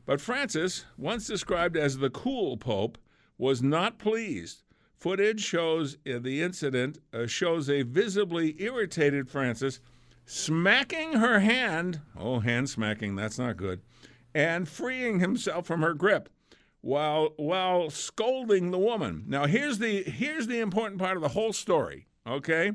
But 0.04 0.20
Francis, 0.20 0.84
once 0.98 1.28
described 1.28 1.76
as 1.76 1.98
the 1.98 2.10
cool 2.10 2.56
pope, 2.56 2.98
was 3.38 3.62
not 3.62 4.00
pleased. 4.00 4.63
Footage 4.98 5.42
shows 5.42 5.98
uh, 6.06 6.18
the 6.18 6.42
incident 6.42 6.98
uh, 7.12 7.26
shows 7.26 7.68
a 7.68 7.82
visibly 7.82 8.56
irritated 8.62 9.28
Francis 9.28 9.80
smacking 10.24 11.14
her 11.14 11.40
hand. 11.40 12.00
Oh, 12.18 12.40
hand 12.40 12.70
smacking, 12.70 13.14
that's 13.16 13.38
not 13.38 13.56
good. 13.56 13.82
And 14.34 14.68
freeing 14.68 15.20
himself 15.20 15.66
from 15.66 15.82
her 15.82 15.94
grip 15.94 16.28
while 16.80 17.30
while 17.36 17.88
scolding 17.90 18.70
the 18.70 18.78
woman. 18.78 19.24
Now 19.26 19.46
here's 19.46 19.78
the 19.78 20.02
here's 20.02 20.46
the 20.46 20.60
important 20.60 21.00
part 21.00 21.16
of 21.16 21.22
the 21.22 21.30
whole 21.30 21.52
story, 21.52 22.06
okay? 22.26 22.72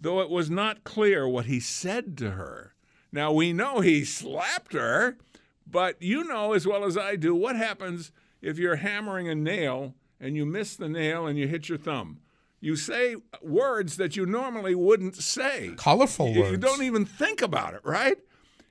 Though 0.00 0.20
it 0.20 0.30
was 0.30 0.50
not 0.50 0.84
clear 0.84 1.28
what 1.28 1.46
he 1.46 1.60
said 1.60 2.16
to 2.18 2.32
her. 2.32 2.74
Now 3.12 3.30
we 3.30 3.52
know 3.52 3.80
he 3.80 4.04
slapped 4.04 4.72
her, 4.72 5.18
but 5.66 6.00
you 6.00 6.24
know 6.24 6.54
as 6.54 6.66
well 6.66 6.84
as 6.84 6.96
I 6.96 7.16
do 7.16 7.34
what 7.34 7.56
happens 7.56 8.12
if 8.40 8.58
you're 8.58 8.76
hammering 8.76 9.28
a 9.28 9.34
nail 9.34 9.94
and 10.22 10.36
you 10.36 10.46
miss 10.46 10.76
the 10.76 10.88
nail 10.88 11.26
and 11.26 11.38
you 11.38 11.46
hit 11.48 11.68
your 11.68 11.76
thumb. 11.78 12.20
You 12.60 12.76
say 12.76 13.16
words 13.42 13.96
that 13.96 14.16
you 14.16 14.24
normally 14.24 14.74
wouldn't 14.74 15.16
say. 15.16 15.72
Colorful 15.76 16.28
You- 16.28 16.46
You 16.52 16.56
don't 16.56 16.82
even 16.82 17.04
think 17.04 17.42
about 17.42 17.74
it, 17.74 17.80
right? 17.84 18.16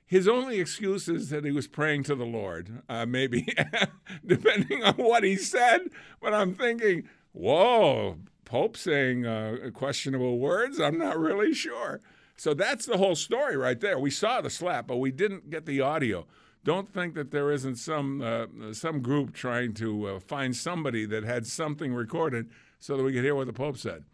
His 0.06 0.26
only 0.26 0.58
excuse 0.60 1.08
is 1.08 1.28
that 1.30 1.44
he 1.44 1.50
was 1.52 1.66
praying 1.68 2.02
to 2.04 2.14
the 2.14 2.24
Lord, 2.26 2.82
uh, 2.88 3.06
maybe, 3.06 3.46
depending 4.26 4.82
on 4.82 4.94
what 4.94 5.24
he 5.24 5.36
said. 5.36 5.82
But 6.20 6.34
I'm 6.34 6.54
thinking, 6.54 7.08
whoa, 7.32 8.18
Pope 8.44 8.76
saying 8.76 9.24
uh, 9.26 9.70
questionable 9.72 10.38
words? 10.38 10.80
I'm 10.80 10.98
not 10.98 11.18
really 11.18 11.54
sure. 11.54 12.00
So 12.36 12.54
that's 12.54 12.86
the 12.86 12.96
whole 12.98 13.14
story 13.14 13.56
right 13.56 13.80
there. 13.80 13.98
We 13.98 14.10
saw 14.10 14.40
the 14.40 14.50
slap, 14.50 14.86
but 14.86 14.96
we 14.98 15.10
didn't 15.12 15.48
get 15.50 15.64
the 15.64 15.80
audio. 15.80 16.26
Don't 16.64 16.92
think 16.92 17.14
that 17.14 17.30
there 17.32 17.50
isn't 17.50 17.76
some 17.76 18.20
uh, 18.22 18.72
some 18.72 19.00
group 19.00 19.32
trying 19.32 19.74
to 19.74 20.06
uh, 20.06 20.20
find 20.20 20.54
somebody 20.54 21.06
that 21.06 21.24
had 21.24 21.46
something 21.46 21.92
recorded 21.92 22.50
so 22.78 22.96
that 22.96 23.02
we 23.02 23.12
could 23.12 23.24
hear 23.24 23.34
what 23.34 23.46
the 23.46 23.52
Pope 23.52 23.78
said. 23.78 24.04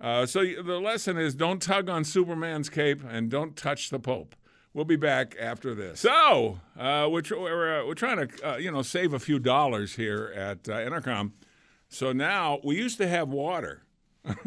Uh, 0.00 0.26
so 0.26 0.44
the 0.44 0.78
lesson 0.80 1.16
is 1.16 1.34
don't 1.34 1.60
tug 1.60 1.88
on 1.88 2.04
Superman's 2.04 2.68
cape 2.68 3.02
and 3.08 3.30
don't 3.30 3.56
touch 3.56 3.90
the 3.90 3.98
Pope. 3.98 4.36
We'll 4.74 4.84
be 4.84 4.96
back 4.96 5.34
after 5.40 5.74
this. 5.74 6.00
So 6.00 6.60
uh, 6.78 7.08
we're, 7.10 7.22
we're, 7.30 7.80
uh, 7.80 7.86
we're 7.86 7.94
trying 7.94 8.28
to 8.28 8.48
uh, 8.48 8.56
you 8.58 8.70
know 8.70 8.82
save 8.82 9.14
a 9.14 9.18
few 9.18 9.38
dollars 9.38 9.94
here 9.94 10.32
at 10.36 10.64
Entercom. 10.64 11.32
So 11.88 12.12
now 12.12 12.60
we 12.62 12.76
used 12.76 12.98
to 12.98 13.08
have 13.08 13.30
water. 13.30 13.84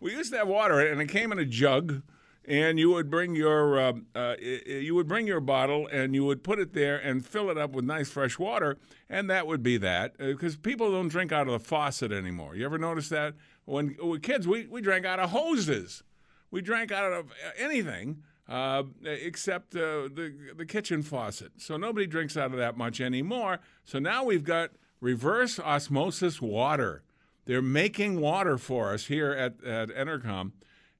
we 0.00 0.12
used 0.12 0.32
to 0.32 0.38
have 0.38 0.48
water, 0.48 0.80
and 0.80 1.00
it 1.00 1.06
came 1.06 1.30
in 1.30 1.38
a 1.38 1.44
jug. 1.44 2.02
And 2.46 2.78
you 2.78 2.90
would 2.90 3.08
bring 3.10 3.34
your 3.34 3.78
uh, 3.78 3.92
uh, 4.14 4.34
i- 4.38 4.62
you 4.68 4.94
would 4.94 5.08
bring 5.08 5.26
your 5.26 5.40
bottle, 5.40 5.86
and 5.90 6.14
you 6.14 6.24
would 6.24 6.42
put 6.44 6.58
it 6.58 6.74
there 6.74 6.98
and 6.98 7.24
fill 7.24 7.48
it 7.50 7.56
up 7.56 7.70
with 7.72 7.84
nice 7.84 8.10
fresh 8.10 8.38
water, 8.38 8.76
and 9.08 9.30
that 9.30 9.46
would 9.46 9.62
be 9.62 9.76
that. 9.78 10.18
Because 10.18 10.56
people 10.56 10.90
don't 10.92 11.08
drink 11.08 11.32
out 11.32 11.46
of 11.46 11.52
the 11.54 11.58
faucet 11.58 12.12
anymore. 12.12 12.54
You 12.54 12.66
ever 12.66 12.76
notice 12.78 13.08
that? 13.08 13.34
When 13.64 13.96
kids, 14.20 14.46
we, 14.46 14.66
we 14.66 14.82
drank 14.82 15.06
out 15.06 15.18
of 15.20 15.30
hoses. 15.30 16.02
We 16.50 16.60
drank 16.60 16.92
out 16.92 17.12
of 17.12 17.26
uh, 17.30 17.50
anything 17.58 18.22
uh, 18.46 18.82
except 19.04 19.74
uh, 19.74 20.08
the 20.14 20.34
the 20.54 20.66
kitchen 20.66 21.02
faucet. 21.02 21.52
So 21.56 21.78
nobody 21.78 22.06
drinks 22.06 22.36
out 22.36 22.50
of 22.52 22.58
that 22.58 22.76
much 22.76 23.00
anymore. 23.00 23.60
So 23.84 23.98
now 23.98 24.22
we've 24.22 24.44
got 24.44 24.70
reverse 25.00 25.58
osmosis 25.58 26.42
water. 26.42 27.02
They're 27.46 27.62
making 27.62 28.20
water 28.20 28.58
for 28.58 28.92
us 28.92 29.06
here 29.06 29.32
at 29.32 29.64
at 29.64 29.88
Entercom, 29.88 30.52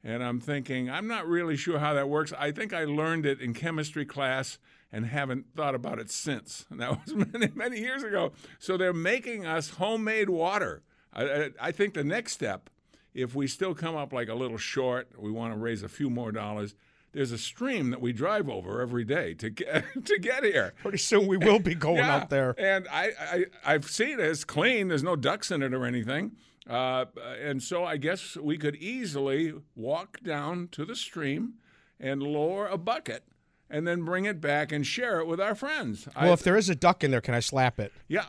and 0.04 0.22
I'm 0.22 0.38
thinking 0.40 0.88
I'm 0.90 1.08
not 1.08 1.26
really 1.26 1.56
sure 1.56 1.78
how 1.78 1.94
that 1.94 2.08
works. 2.08 2.32
I 2.38 2.52
think 2.52 2.72
I 2.72 2.84
learned 2.84 3.26
it 3.26 3.40
in 3.40 3.54
chemistry 3.54 4.04
class 4.04 4.58
and 4.92 5.06
haven't 5.06 5.46
thought 5.56 5.74
about 5.74 5.98
it 5.98 6.10
since. 6.10 6.66
And 6.70 6.80
that 6.80 6.90
was 7.04 7.14
many 7.32 7.48
many 7.54 7.80
years 7.80 8.02
ago. 8.04 8.32
So 8.58 8.76
they're 8.76 8.92
making 8.92 9.46
us 9.46 9.70
homemade 9.70 10.28
water. 10.30 10.82
I, 11.12 11.24
I, 11.24 11.50
I 11.60 11.72
think 11.72 11.94
the 11.94 12.04
next 12.04 12.32
step 12.32 12.70
if 13.14 13.32
we 13.34 13.46
still 13.46 13.74
come 13.76 13.94
up 13.94 14.12
like 14.12 14.28
a 14.28 14.34
little 14.34 14.58
short, 14.58 15.08
we 15.16 15.30
want 15.30 15.52
to 15.54 15.58
raise 15.58 15.82
a 15.84 15.88
few 15.88 16.10
more 16.10 16.32
dollars. 16.32 16.74
There's 17.12 17.30
a 17.30 17.38
stream 17.38 17.90
that 17.90 18.00
we 18.00 18.12
drive 18.12 18.48
over 18.48 18.80
every 18.80 19.04
day 19.04 19.34
to 19.34 19.50
get 19.50 19.84
to 20.04 20.18
get 20.18 20.42
here. 20.42 20.74
Pretty 20.82 20.98
soon 20.98 21.28
we 21.28 21.36
will 21.36 21.60
be 21.60 21.74
going 21.88 21.98
Yeah, 21.98 22.16
out 22.16 22.28
there. 22.30 22.56
and 22.58 22.88
I, 22.90 23.12
I 23.20 23.44
I've 23.64 23.84
seen 23.88 24.18
it. 24.18 24.26
It's 24.26 24.42
clean. 24.44 24.88
There's 24.88 25.04
no 25.04 25.14
ducks 25.14 25.52
in 25.52 25.62
it 25.62 25.72
or 25.72 25.86
anything. 25.86 26.32
Uh, 26.68 27.04
and 27.42 27.62
so 27.62 27.84
I 27.84 27.96
guess 27.98 28.36
we 28.36 28.56
could 28.56 28.76
easily 28.76 29.52
walk 29.76 30.20
down 30.22 30.68
to 30.72 30.84
the 30.84 30.96
stream 30.96 31.54
and 32.00 32.22
lower 32.22 32.66
a 32.66 32.78
bucket 32.78 33.24
and 33.68 33.86
then 33.86 34.02
bring 34.04 34.24
it 34.24 34.40
back 34.40 34.72
and 34.72 34.86
share 34.86 35.20
it 35.20 35.26
with 35.26 35.40
our 35.40 35.54
friends. 35.54 36.08
Well, 36.16 36.30
I, 36.30 36.32
if 36.32 36.42
there 36.42 36.56
is 36.56 36.68
a 36.68 36.74
duck 36.74 37.04
in 37.04 37.10
there, 37.10 37.20
can 37.20 37.34
I 37.34 37.40
slap 37.40 37.78
it? 37.78 37.92
yeah, 38.08 38.26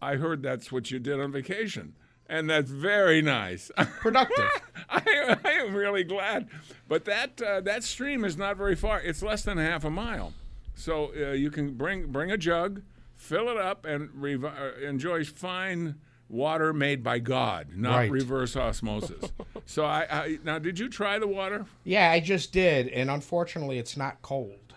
I 0.00 0.16
heard 0.16 0.42
that's 0.42 0.70
what 0.70 0.90
you 0.90 0.98
did 0.98 1.20
on 1.20 1.32
vacation, 1.32 1.94
and 2.28 2.50
that's 2.50 2.70
very 2.70 3.22
nice. 3.22 3.70
Productive. 3.76 4.50
I, 4.88 5.36
I 5.44 5.50
am 5.52 5.74
really 5.74 6.04
glad. 6.04 6.48
But 6.88 7.04
that 7.06 7.40
uh, 7.40 7.60
that 7.62 7.82
stream 7.82 8.24
is 8.24 8.36
not 8.36 8.56
very 8.56 8.76
far. 8.76 9.00
It's 9.00 9.22
less 9.22 9.42
than 9.42 9.58
a 9.58 9.64
half 9.64 9.84
a 9.84 9.90
mile. 9.90 10.32
So 10.74 11.12
uh, 11.16 11.32
you 11.32 11.50
can 11.50 11.74
bring 11.74 12.12
bring 12.12 12.30
a 12.30 12.36
jug, 12.36 12.82
fill 13.16 13.48
it 13.48 13.56
up, 13.56 13.84
and 13.86 14.10
rev- 14.14 14.44
uh, 14.44 14.72
enjoy 14.82 15.24
fine 15.24 15.96
water 16.28 16.72
made 16.72 17.02
by 17.02 17.18
God, 17.18 17.68
not 17.76 17.96
Right. 17.96 18.10
reverse 18.10 18.56
osmosis. 18.56 19.30
so 19.66 19.84
I, 19.84 20.06
I 20.10 20.38
now 20.44 20.58
did 20.58 20.78
you 20.78 20.88
try 20.88 21.18
the 21.18 21.26
water? 21.28 21.66
yeah, 21.84 22.10
I 22.10 22.20
just 22.20 22.52
did, 22.52 22.88
and 22.88 23.10
unfortunately, 23.10 23.78
it's 23.78 23.96
not 23.96 24.20
cold. 24.22 24.74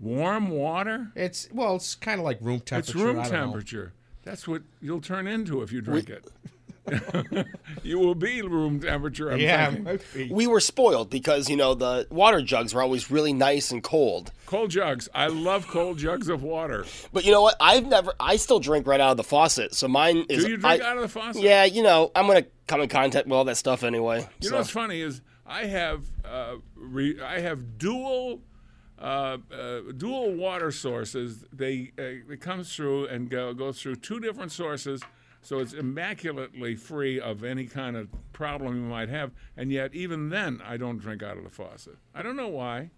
Warm 0.00 0.48
water? 0.50 1.12
It's 1.14 1.48
well, 1.52 1.76
it's 1.76 1.94
kind 1.94 2.18
of 2.20 2.24
like 2.24 2.38
room 2.40 2.60
temperature. 2.60 2.90
It's 2.90 2.94
room 3.04 3.18
I 3.18 3.22
don't 3.24 3.32
know. 3.32 3.38
temperature. 3.46 3.92
That's 4.22 4.46
what 4.48 4.62
you'll 4.80 5.00
turn 5.00 5.26
into 5.26 5.62
if 5.62 5.70
you 5.72 5.80
drink 5.80 6.08
it. 6.10 6.24
You 7.82 7.98
will 7.98 8.14
be 8.14 8.42
room 8.42 8.80
temperature. 8.80 9.30
I'm 9.30 9.40
Yeah, 9.40 9.66
thinking. 9.66 9.84
might 9.84 10.02
be. 10.14 10.30
We 10.30 10.46
were 10.46 10.60
spoiled 10.60 11.10
because 11.10 11.48
you 11.48 11.56
know 11.56 11.74
the 11.74 12.06
water 12.10 12.42
jugs 12.42 12.74
were 12.74 12.82
always 12.82 13.10
really 13.10 13.32
nice 13.32 13.70
and 13.70 13.82
cold. 13.82 14.32
Cold 14.46 14.70
jugs. 14.70 15.08
I 15.14 15.26
love 15.28 15.66
cold 15.68 15.98
jugs 15.98 16.28
of 16.28 16.42
water. 16.42 16.84
But 17.12 17.24
you 17.24 17.32
know 17.32 17.42
what? 17.42 17.56
I've 17.60 17.86
never. 17.86 18.12
I 18.20 18.36
still 18.36 18.60
drink 18.60 18.86
right 18.86 19.00
out 19.00 19.12
of 19.12 19.16
the 19.16 19.24
faucet. 19.24 19.74
So 19.74 19.88
mine 19.88 20.24
is. 20.28 20.44
Do 20.44 20.50
you 20.50 20.56
drink 20.56 20.82
I- 20.82 20.86
out 20.90 20.96
of 20.96 21.02
the 21.02 21.08
faucet? 21.08 21.42
Yeah, 21.42 21.64
you 21.64 21.82
know, 21.82 22.10
I'm 22.14 22.26
gonna 22.26 22.46
come 22.66 22.80
in 22.80 22.88
contact 22.88 23.26
with 23.26 23.34
all 23.34 23.44
that 23.44 23.56
stuff 23.56 23.82
anyway. 23.82 24.20
You 24.40 24.48
so. 24.48 24.50
know 24.52 24.58
what's 24.58 24.70
funny 24.70 25.00
is 25.00 25.20
I 25.46 25.64
have 25.66 26.04
uh, 26.24 26.56
re- 26.76 27.20
I 27.20 27.40
have 27.40 27.78
dual 27.78 28.40
uh, 28.98 29.38
uh, 29.52 29.80
dual 29.96 30.32
water 30.34 30.70
sources. 30.70 31.44
They 31.52 31.92
uh, 31.98 32.32
it 32.32 32.40
comes 32.40 32.74
through 32.74 33.06
and 33.08 33.28
go 33.28 33.52
goes 33.54 33.80
through 33.80 33.96
two 33.96 34.20
different 34.20 34.52
sources, 34.52 35.02
so 35.44 35.58
it's 35.60 35.72
immaculately 35.72 36.74
free 36.74 37.20
of 37.20 37.44
any 37.44 37.66
kind 37.66 37.96
of 37.96 38.08
problem 38.32 38.76
you 38.76 38.88
might 38.88 39.08
have. 39.08 39.30
And 39.56 39.70
yet, 39.70 39.94
even 39.94 40.30
then, 40.30 40.60
I 40.64 40.76
don't 40.76 40.98
drink 40.98 41.22
out 41.22 41.36
of 41.36 41.44
the 41.44 41.50
faucet. 41.50 41.96
I 42.14 42.22
don't 42.22 42.36
know 42.36 42.48
why. 42.48 42.90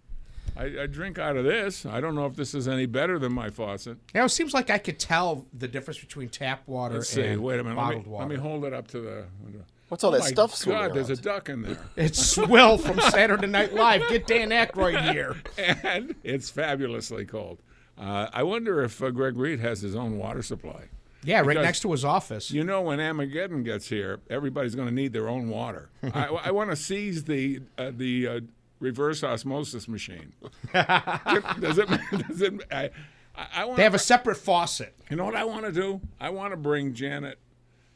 I, 0.56 0.64
I 0.82 0.86
drink 0.86 1.18
out 1.18 1.36
of 1.36 1.44
this. 1.44 1.84
I 1.84 2.00
don't 2.00 2.14
know 2.14 2.24
if 2.26 2.36
this 2.36 2.54
is 2.54 2.66
any 2.66 2.86
better 2.86 3.18
than 3.18 3.32
my 3.32 3.50
faucet. 3.50 3.98
Now 4.14 4.24
it 4.24 4.30
seems 4.30 4.54
like 4.54 4.70
I 4.70 4.78
could 4.78 4.98
tell 4.98 5.44
the 5.52 5.68
difference 5.68 5.98
between 5.98 6.28
tap 6.28 6.62
water 6.66 6.94
Let's 6.94 7.10
see. 7.10 7.22
and 7.22 7.42
Wait 7.42 7.60
a 7.60 7.64
minute. 7.64 7.76
Let 7.76 7.82
bottled 7.84 8.06
me, 8.06 8.12
water. 8.12 8.28
let 8.28 8.36
me 8.36 8.40
hold 8.40 8.64
it 8.64 8.72
up 8.72 8.88
to 8.88 9.00
the. 9.00 9.24
What's 9.88 10.02
all 10.02 10.14
Oh 10.14 10.18
that 10.18 10.24
stuff 10.24 10.54
swimming 10.54 10.82
God, 10.82 10.94
there's 10.94 11.10
a 11.10 11.16
duck 11.16 11.48
in 11.48 11.62
there. 11.62 11.78
It's 11.96 12.36
Will 12.36 12.78
from 12.78 13.00
Saturday 13.00 13.46
Night 13.46 13.72
Live. 13.74 14.08
Get 14.08 14.26
Dan 14.26 14.50
Aykroyd 14.50 15.12
here. 15.12 15.36
and 15.58 16.14
it's 16.24 16.50
fabulously 16.50 17.24
cold. 17.24 17.58
Uh, 17.98 18.28
I 18.32 18.42
wonder 18.42 18.82
if 18.82 19.02
uh, 19.02 19.10
Greg 19.10 19.36
Reed 19.36 19.60
has 19.60 19.80
his 19.80 19.94
own 19.94 20.18
water 20.18 20.42
supply. 20.42 20.84
Yeah, 21.26 21.38
right 21.40 21.48
Because- 21.48 21.64
next 21.64 21.80
to 21.80 21.92
his 21.92 22.04
office. 22.04 22.50
You 22.50 22.64
know, 22.64 22.80
when 22.82 23.00
Armageddon 23.00 23.62
gets 23.64 23.88
here, 23.88 24.20
everybody's 24.30 24.74
going 24.74 24.88
to 24.88 24.94
need 24.94 25.12
their 25.12 25.28
own 25.28 25.48
water. 25.48 25.90
I, 26.14 26.26
I 26.44 26.50
want 26.52 26.70
to 26.70 26.76
seize 26.76 27.24
the 27.24 27.60
uh, 27.76 27.90
the 27.94 28.28
uh, 28.28 28.40
reverse 28.80 29.22
osmosis 29.24 29.88
machine. 29.88 30.32
does 30.72 31.78
it? 31.78 31.88
Does 32.28 32.42
it? 32.42 32.54
I, 32.70 32.90
I, 33.54 33.64
want. 33.64 33.76
They 33.76 33.82
have 33.82 33.94
a 33.94 33.98
separate 33.98 34.36
faucet. 34.36 34.94
You 35.10 35.16
know 35.16 35.24
what 35.24 35.36
I 35.36 35.44
want 35.44 35.66
to 35.66 35.72
do? 35.72 36.00
I 36.20 36.30
want 36.30 36.52
to 36.52 36.56
bring 36.56 36.94
Janet 36.94 37.38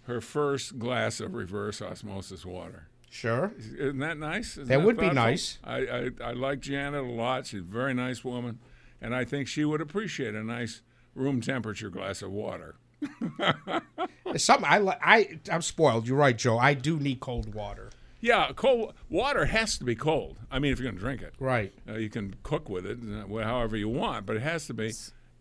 her 0.03 0.21
first 0.21 0.79
glass 0.79 1.21
of 1.21 1.35
reverse 1.35 1.81
osmosis 1.81 2.45
water. 2.45 2.89
Sure. 3.11 3.53
Isn't 3.59 3.99
that 3.99 4.19
nice? 4.19 4.53
Isn't 4.53 4.69
That 4.69 4.83
would 4.83 4.97
be 4.97 5.11
nice. 5.11 5.59
I, 5.65 5.77
I, 5.79 6.11
I 6.23 6.33
like 6.33 6.61
Janet 6.61 7.03
a 7.03 7.07
lot. 7.07 7.47
She's 7.47 7.61
a 7.61 7.65
very 7.65 7.93
nice 7.93 8.25
woman. 8.25 8.61
And 9.01 9.15
I 9.15 9.25
think 9.25 9.49
she 9.49 9.65
would 9.65 9.81
appreciate 9.81 10.35
a 10.35 10.45
nice 10.45 10.83
room 11.15 11.41
temperature 11.41 11.91
glass 11.91 12.23
of 12.23 12.31
water. 12.31 12.77
It's 14.27 14.45
something 14.45 14.67
I 14.69 14.79
li- 14.79 14.95
I 15.03 15.39
I'm 15.51 15.63
spoiled. 15.63 16.07
You're 16.07 16.17
right, 16.17 16.37
Joe. 16.39 16.57
I 16.59 16.75
do 16.75 16.99
need 17.01 17.19
cold 17.21 17.53
water. 17.55 17.91
Yeah, 18.21 18.53
cold 18.55 18.95
water 19.09 19.47
has 19.47 19.77
to 19.79 19.85
be 19.85 19.97
cold. 19.97 20.39
I 20.51 20.59
mean, 20.61 20.73
if 20.73 20.79
you're 20.79 20.85
going 20.85 20.95
to 20.97 21.01
drink 21.01 21.23
it, 21.23 21.35
Right. 21.41 21.73
uh, 21.89 21.95
you 21.95 22.11
can 22.11 22.35
cook 22.43 22.69
with 22.69 22.87
it 22.87 22.99
uh, 23.03 23.27
however 23.43 23.77
you 23.77 23.89
want, 23.89 24.27
but 24.27 24.37
it 24.37 24.43
has 24.43 24.67
to 24.67 24.75
be. 24.75 24.93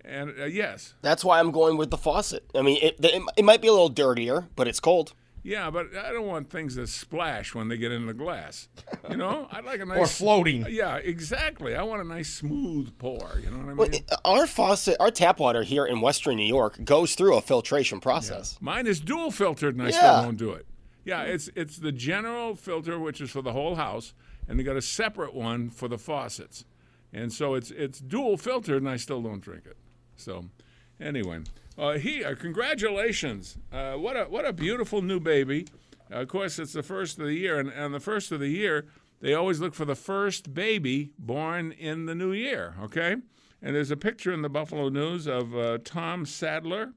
And 0.06 0.34
uh, 0.40 0.46
yes, 0.46 0.94
That's 1.02 1.24
why 1.24 1.40
I'm 1.40 1.52
going 1.52 1.78
with 1.78 1.92
the 1.92 1.98
faucet. 1.98 2.50
I 2.56 2.62
mean, 2.64 2.80
it, 2.82 2.96
it, 3.04 3.22
it 3.38 3.44
might 3.46 3.62
be 3.62 3.68
a 3.68 3.72
little 3.74 3.90
dirtier, 3.90 4.48
but 4.56 4.68
it's 4.68 4.80
cold. 4.80 5.14
Yeah, 5.50 5.70
but 5.72 5.96
I 5.96 6.12
don't 6.14 6.28
want 6.28 6.50
things 6.50 6.76
that 6.76 6.88
splash 6.90 7.56
when 7.56 7.68
they 7.68 7.78
get 7.78 7.92
in 7.92 8.06
the 8.06 8.14
glass. 8.14 8.68
You 9.10 9.18
know, 9.18 9.48
I'd 9.52 9.66
like 9.66 9.80
a 9.82 9.86
nice 9.86 9.98
Or 9.98 10.06
floating. 10.06 10.66
Yeah, 10.70 10.98
exactly. 10.98 11.76
I 11.76 11.82
want 11.84 12.02
a 12.02 12.06
nice 12.08 12.30
smooth 12.32 12.98
pour. 13.00 13.40
You 13.44 13.50
know 13.50 13.58
what 13.58 13.64
I 13.66 13.68
mean? 13.70 13.78
Well, 13.78 13.90
it- 13.92 14.12
our 14.24 14.46
faucet, 14.48 14.96
our 15.00 15.12
tap 15.12 15.40
water 15.40 15.64
here 15.64 15.86
in 15.86 16.02
Western 16.02 16.36
New 16.38 16.46
York 16.46 16.84
goes 16.84 17.16
through 17.16 17.36
a 17.36 17.42
filtration 17.42 18.00
process. 18.00 18.58
Mine 18.62 18.86
is 18.88 19.00
dual 19.00 19.32
filtered, 19.32 19.76
and 19.76 19.84
I 19.84 19.90
Yeah. 19.90 19.98
still 19.98 20.24
won't 20.26 20.38
do 20.38 20.52
it. 20.52 20.66
Yeah, 21.04 21.24
it's 21.24 21.50
it's 21.56 21.78
the 21.78 21.92
general 21.92 22.56
filter, 22.56 23.00
which 23.00 23.20
is 23.20 23.32
for 23.32 23.42
the 23.42 23.54
whole 23.54 23.76
house, 23.76 24.14
and 24.48 24.60
they 24.60 24.64
got 24.64 24.76
a 24.78 24.82
separate 24.82 25.34
one 25.34 25.70
for 25.72 25.88
the 25.88 25.98
faucets, 25.98 26.66
and 27.12 27.34
so 27.34 27.56
it's 27.56 27.72
it's 27.72 28.00
dual 28.00 28.38
filtered, 28.38 28.82
and 28.84 28.90
I 28.90 28.98
still 28.98 29.22
don't 29.22 29.42
drink 29.42 29.66
it. 29.66 29.78
So, 30.18 30.46
anyway, 31.00 31.40
uh, 31.80 31.98
he 31.98 32.24
uh, 32.24 32.36
congratulations! 32.36 33.58
Uh, 33.72 33.94
what 33.94 34.18
a 34.18 34.26
what 34.26 34.46
a 34.46 34.52
beautiful 34.52 35.02
new 35.02 35.20
baby. 35.20 35.66
of 36.12 36.28
course, 36.28 36.60
it's 36.60 36.74
the 36.74 36.84
first 36.84 37.18
of 37.20 37.26
the 37.26 37.34
year, 37.34 37.58
and 37.58 37.72
on 37.74 37.94
the 37.94 38.00
first 38.00 38.32
of 38.34 38.40
the 38.42 38.50
year, 38.50 38.88
they 39.22 39.34
always 39.34 39.62
look 39.62 39.74
for 39.74 39.86
the 39.86 39.96
first 39.96 40.54
baby 40.54 41.12
born 41.18 41.72
in 41.72 42.06
the 42.06 42.14
new 42.14 42.34
year. 42.34 42.76
Okay, 42.82 43.16
and 43.62 43.76
there's 43.76 43.92
a 43.92 43.98
picture 43.98 44.34
in 44.34 44.42
the 44.42 44.50
Buffalo 44.50 44.90
News 44.90 45.26
of 45.26 45.56
uh, 45.56 45.78
Tom 45.86 46.26
Sadler 46.26 46.94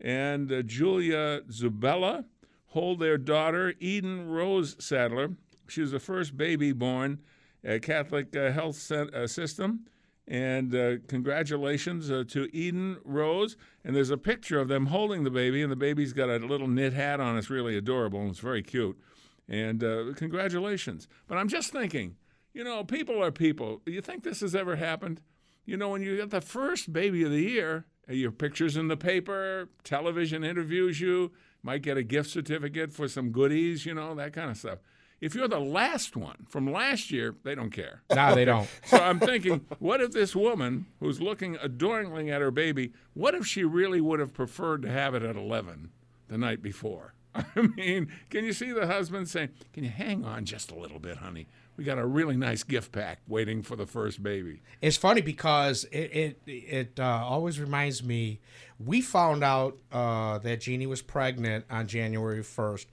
and 0.00 0.50
uh, 0.50 0.62
Julia 0.62 1.42
Zubella 1.50 2.24
hold 2.68 3.00
their 3.00 3.18
daughter, 3.18 3.74
Eden 3.78 4.28
Rose 4.28 4.76
Sadler. 4.78 5.30
She 5.68 5.82
was 5.82 5.90
the 5.90 6.00
first 6.00 6.36
baby 6.36 6.72
born 6.72 7.18
at 7.62 7.82
Catholic 7.82 8.34
uh, 8.34 8.52
Health 8.52 8.76
System. 8.76 9.80
And 10.28 10.74
uh, 10.74 10.96
congratulations 11.08 12.10
uh, 12.10 12.22
to 12.28 12.54
Eden 12.54 12.98
Rose. 13.02 13.56
And 13.82 13.96
there's 13.96 14.10
a 14.10 14.18
picture 14.18 14.60
of 14.60 14.68
them 14.68 14.86
holding 14.86 15.24
the 15.24 15.30
baby, 15.30 15.62
and 15.62 15.72
the 15.72 15.76
baby's 15.76 16.12
got 16.12 16.28
a 16.28 16.36
little 16.36 16.68
knit 16.68 16.92
hat 16.92 17.18
on. 17.18 17.38
It's 17.38 17.48
really 17.48 17.78
adorable, 17.78 18.20
and 18.20 18.30
it's 18.30 18.38
very 18.38 18.62
cute. 18.62 19.00
And 19.48 19.82
uh, 19.82 20.12
congratulations. 20.14 21.08
But 21.26 21.38
I'm 21.38 21.48
just 21.48 21.72
thinking, 21.72 22.16
you 22.52 22.62
know, 22.62 22.84
people 22.84 23.22
are 23.22 23.32
people. 23.32 23.80
You 23.86 24.02
think 24.02 24.22
this 24.22 24.40
has 24.40 24.54
ever 24.54 24.76
happened? 24.76 25.22
You 25.64 25.78
know, 25.78 25.88
when 25.88 26.02
you 26.02 26.16
get 26.16 26.28
the 26.28 26.42
first 26.42 26.92
baby 26.92 27.22
of 27.24 27.30
the 27.30 27.42
year, 27.42 27.86
your 28.06 28.30
pictures 28.30 28.76
in 28.76 28.88
the 28.88 28.96
paper, 28.98 29.70
television 29.82 30.44
interviews 30.44 31.00
you, 31.00 31.32
might 31.62 31.82
get 31.82 31.96
a 31.96 32.02
gift 32.02 32.30
certificate 32.30 32.92
for 32.92 33.08
some 33.08 33.30
goodies, 33.30 33.86
you 33.86 33.94
know, 33.94 34.14
that 34.14 34.34
kind 34.34 34.50
of 34.50 34.56
stuff. 34.58 34.78
If 35.20 35.34
you're 35.34 35.48
the 35.48 35.58
last 35.58 36.16
one 36.16 36.46
from 36.48 36.70
last 36.72 37.10
year, 37.10 37.34
they 37.42 37.54
don't 37.54 37.70
care. 37.70 38.02
No, 38.14 38.34
they 38.34 38.44
don't. 38.44 38.68
So 38.84 38.98
I'm 38.98 39.18
thinking, 39.18 39.66
what 39.78 40.00
if 40.00 40.12
this 40.12 40.34
woman 40.36 40.86
who's 41.00 41.20
looking 41.20 41.56
adoringly 41.60 42.30
at 42.30 42.40
her 42.40 42.50
baby, 42.50 42.92
what 43.14 43.34
if 43.34 43.46
she 43.46 43.64
really 43.64 44.00
would 44.00 44.20
have 44.20 44.32
preferred 44.32 44.82
to 44.82 44.90
have 44.90 45.14
it 45.14 45.22
at 45.22 45.36
11 45.36 45.90
the 46.28 46.38
night 46.38 46.62
before? 46.62 47.14
I 47.34 47.62
mean, 47.76 48.08
can 48.30 48.44
you 48.44 48.52
see 48.52 48.72
the 48.72 48.86
husband 48.86 49.28
saying, 49.28 49.50
Can 49.72 49.84
you 49.84 49.90
hang 49.90 50.24
on 50.24 50.44
just 50.44 50.70
a 50.70 50.74
little 50.74 50.98
bit, 50.98 51.18
honey? 51.18 51.46
We 51.76 51.84
got 51.84 51.98
a 51.98 52.06
really 52.06 52.36
nice 52.36 52.64
gift 52.64 52.90
pack 52.90 53.20
waiting 53.28 53.62
for 53.62 53.76
the 53.76 53.86
first 53.86 54.20
baby. 54.20 54.62
It's 54.80 54.96
funny 54.96 55.20
because 55.20 55.84
it 55.92 56.12
it, 56.12 56.40
it 56.46 57.00
uh, 57.00 57.24
always 57.24 57.60
reminds 57.60 58.02
me. 58.02 58.40
We 58.84 59.00
found 59.00 59.44
out 59.44 59.78
uh, 59.92 60.38
that 60.38 60.60
Jeannie 60.60 60.88
was 60.88 61.02
pregnant 61.02 61.66
on 61.70 61.86
January 61.86 62.42
first, 62.42 62.88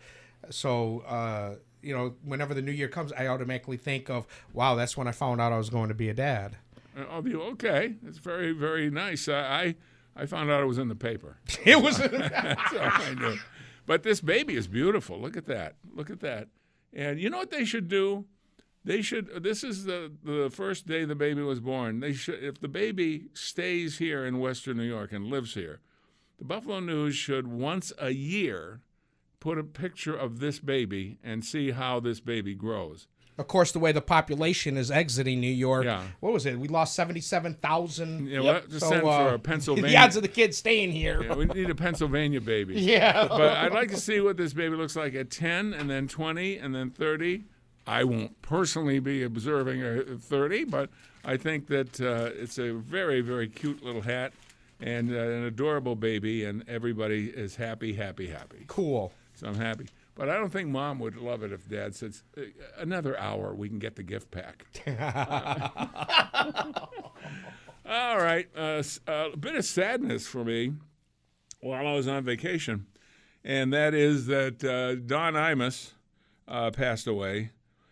so 0.52 1.00
uh, 1.08 1.56
you 1.86 1.96
know 1.96 2.16
whenever 2.24 2.54
the 2.54 2.62
new 2.62 2.72
year 2.72 2.88
comes, 2.88 3.14
I 3.14 3.28
automatically 3.28 3.78
think 3.78 4.10
of, 4.10 4.28
"Wow, 4.54 4.76
that's 4.76 4.98
when 4.98 5.08
I 5.08 5.12
found 5.12 5.40
out 5.40 5.54
I 5.54 5.58
was 5.58 5.70
going 5.70 5.90
to 5.90 5.96
be 5.96 6.10
a 6.10 6.14
dad." 6.14 6.58
I'll 7.10 7.22
be 7.22 7.36
okay. 7.36 7.96
It's 8.08 8.20
very, 8.20 8.52
very 8.54 8.90
nice. 8.90 9.28
I, 9.28 9.76
I, 10.16 10.24
I 10.24 10.26
found 10.26 10.50
out 10.50 10.62
it 10.62 10.66
was 10.66 10.78
in 10.78 10.88
the 10.88 10.96
paper. 10.96 11.38
It 11.66 11.82
was. 11.82 11.98
That's 11.98 12.74
all 12.74 12.80
I 12.80 13.14
knew. 13.18 13.38
But 13.86 14.04
this 14.04 14.22
baby 14.22 14.56
is 14.56 14.68
beautiful. 14.68 15.20
Look 15.20 15.36
at 15.38 15.46
that. 15.48 15.76
Look 15.94 16.10
at 16.10 16.22
that. 16.22 16.48
And 16.94 17.20
you 17.20 17.30
know 17.30 17.38
what 17.38 17.52
they 17.52 17.66
should 17.66 17.88
do? 17.88 18.26
They 18.84 19.02
should. 19.02 19.44
This 19.44 19.64
is 19.64 19.86
the 19.86 20.12
the 20.24 20.50
first 20.50 20.88
day 20.88 21.06
the 21.06 21.16
baby 21.16 21.42
was 21.42 21.60
born. 21.60 22.00
They 22.00 22.14
should. 22.14 22.42
If 22.44 22.62
the 22.62 22.68
baby 22.68 23.28
stays 23.34 23.98
here 23.98 24.26
in 24.26 24.40
Western 24.40 24.78
New 24.78 24.84
York 24.84 25.12
and 25.12 25.28
lives 25.28 25.54
here, 25.54 25.82
the 26.38 26.46
Buffalo 26.46 26.80
News 26.80 27.16
should 27.16 27.48
once 27.48 27.92
a 28.00 28.12
year 28.12 28.82
put 29.46 29.60
a 29.60 29.64
picture 29.64 30.16
of 30.16 30.40
this 30.40 30.58
baby 30.58 31.20
and 31.24 31.46
see 31.46 31.70
how 31.70 32.00
this 32.00 32.20
baby 32.20 32.56
grows. 32.56 33.06
of 33.38 33.48
course, 33.48 33.72
the 33.72 33.78
way 33.78 33.92
the 33.92 34.02
population 34.02 34.76
is 34.76 34.90
exiting 34.90 35.40
New 35.40 35.54
York. 35.54 35.86
Yeah. 35.86 36.02
What 36.20 36.34
was 36.34 36.48
it? 36.48 36.58
We 36.58 36.68
lost 36.68 36.96
seventy-seven 36.96 37.54
thousand. 37.62 38.26
Yeah, 38.28 38.38
know, 38.40 38.44
what? 38.46 38.70
just 38.72 38.88
send 38.88 39.04
for 39.04 39.36
a 39.36 39.40
Pennsylvania. 39.52 39.92
The 39.92 39.98
odds 39.98 40.16
of 40.16 40.24
the 40.24 40.30
kids 40.30 40.58
staying 40.58 40.94
here. 40.94 41.22
Yeah, 41.22 41.36
we 41.36 41.46
need 41.46 41.70
a 41.70 41.76
Pennsylvania 41.76 42.42
baby. 42.42 42.74
Yeah. 42.82 43.28
But 43.28 43.58
I'd 43.58 43.72
like 43.72 43.90
to 43.90 43.98
see 43.98 44.20
what 44.20 44.36
this 44.36 44.54
baby 44.54 44.76
looks 44.76 44.96
like 44.96 45.14
at 45.14 45.30
10 45.30 45.76
and 45.76 45.88
then 45.88 46.08
20 46.08 46.58
and 46.58 46.74
then 46.74 46.90
30. 46.90 47.44
I 47.86 48.04
won't 48.04 48.42
personally 48.42 48.98
be 48.98 49.22
observing 49.22 49.80
her 49.82 50.04
30, 50.04 50.64
but 50.64 50.90
I 51.24 51.38
think 51.38 51.68
that 51.68 52.02
uh, 52.02 52.32
it's 52.34 52.58
a 52.58 52.74
very, 52.74 53.22
very 53.22 53.48
cute 53.48 53.84
little 53.84 54.02
hat 54.02 54.34
and 54.80 55.12
uh, 55.12 55.20
an 55.20 55.44
adorable 55.44 55.96
baby, 55.96 56.44
and 56.46 56.64
everybody 56.68 57.28
is 57.30 57.56
happy, 57.56 57.94
happy, 57.94 58.28
happy. 58.28 58.66
Cool. 58.68 59.12
So 59.36 59.48
I'm 59.48 59.56
happy. 59.56 59.88
But 60.16 60.30
I 60.30 60.36
don't 60.36 60.50
think 60.50 60.70
mom 60.70 61.00
would 61.00 61.18
love 61.18 61.44
it 61.44 61.52
if 61.52 61.68
dad 61.68 61.94
says, 61.96 62.24
"Uh, 62.38 62.44
another 62.78 63.20
hour, 63.20 63.54
we 63.54 63.68
can 63.68 63.80
get 63.80 63.96
the 63.96 64.04
gift 64.04 64.32
pack. 64.32 64.66
All 67.88 68.18
right. 68.18 68.48
Uh, 68.56 68.82
uh, 69.08 69.30
a 69.34 69.38
bit 69.38 69.56
of 69.56 69.66
sadness 69.66 70.26
for 70.26 70.44
me 70.46 70.74
while 71.60 71.86
I 71.86 71.94
was 71.94 72.08
on 72.08 72.24
vacation, 72.24 72.88
and 73.44 73.74
that 73.74 73.94
is 73.94 74.28
that 74.28 74.64
uh, 74.64 74.96
Don 75.06 75.34
Imus 75.34 75.92
uh, 76.48 76.72
passed 76.72 77.08
away. 77.08 77.52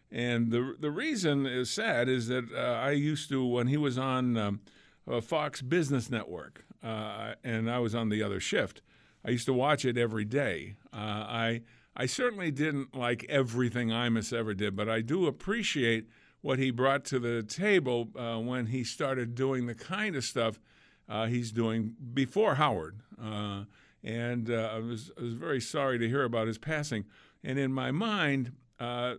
And 0.10 0.52
the 0.52 0.76
the 0.80 0.92
reason 0.92 1.46
is 1.46 1.70
sad 1.72 2.08
is 2.08 2.28
that 2.28 2.46
uh, 2.54 2.60
I 2.60 2.92
used 2.92 3.30
to 3.30 3.46
when 3.46 3.68
he 3.68 3.78
was 3.78 3.98
on 3.98 4.38
um, 4.38 4.62
uh, 5.10 5.22
Fox 5.22 5.62
Business 5.62 6.10
Network, 6.10 6.64
uh, 6.84 7.34
and 7.44 7.70
I 7.70 7.80
was 7.80 7.94
on 7.96 8.10
the 8.10 8.24
other 8.24 8.40
shift. 8.40 8.82
I 9.26 9.32
used 9.32 9.46
to 9.48 9.54
watch 9.54 9.86
it 9.86 9.98
every 9.98 10.26
day. 10.26 10.76
Uh, 10.94 10.98
I 10.98 11.62
I 11.96 12.06
certainly 12.06 12.52
didn't 12.52 12.96
like 12.96 13.26
everything 13.30 13.90
Imus 13.90 14.34
ever 14.34 14.54
did, 14.54 14.76
but 14.76 14.90
I 14.90 15.02
do 15.02 15.28
appreciate 15.28 16.08
what 16.42 16.60
he 16.60 16.72
brought 16.72 17.06
to 17.06 17.20
the 17.20 17.44
table 17.44 18.10
uh, 18.16 18.38
when 18.38 18.68
he 18.68 18.84
started 18.84 19.36
doing 19.36 19.66
the 19.66 19.76
kind 19.76 20.16
of 20.16 20.24
stuff 20.24 20.60
uh, 21.08 21.28
he's 21.28 21.52
doing 21.52 21.96
before 22.14 22.56
Howard. 22.56 23.00
Uh, 23.22 23.64
and 24.04 24.50
uh, 24.50 24.72
I, 24.74 24.80
was, 24.80 25.12
I 25.18 25.22
was 25.22 25.34
very 25.34 25.62
sorry 25.62 25.98
to 26.00 26.08
hear 26.08 26.24
about 26.24 26.48
his 26.48 26.58
passing. 26.58 27.06
And 27.44 27.58
in 27.58 27.72
my 27.72 27.92
mind, 27.92 28.52
uh, 28.80 29.16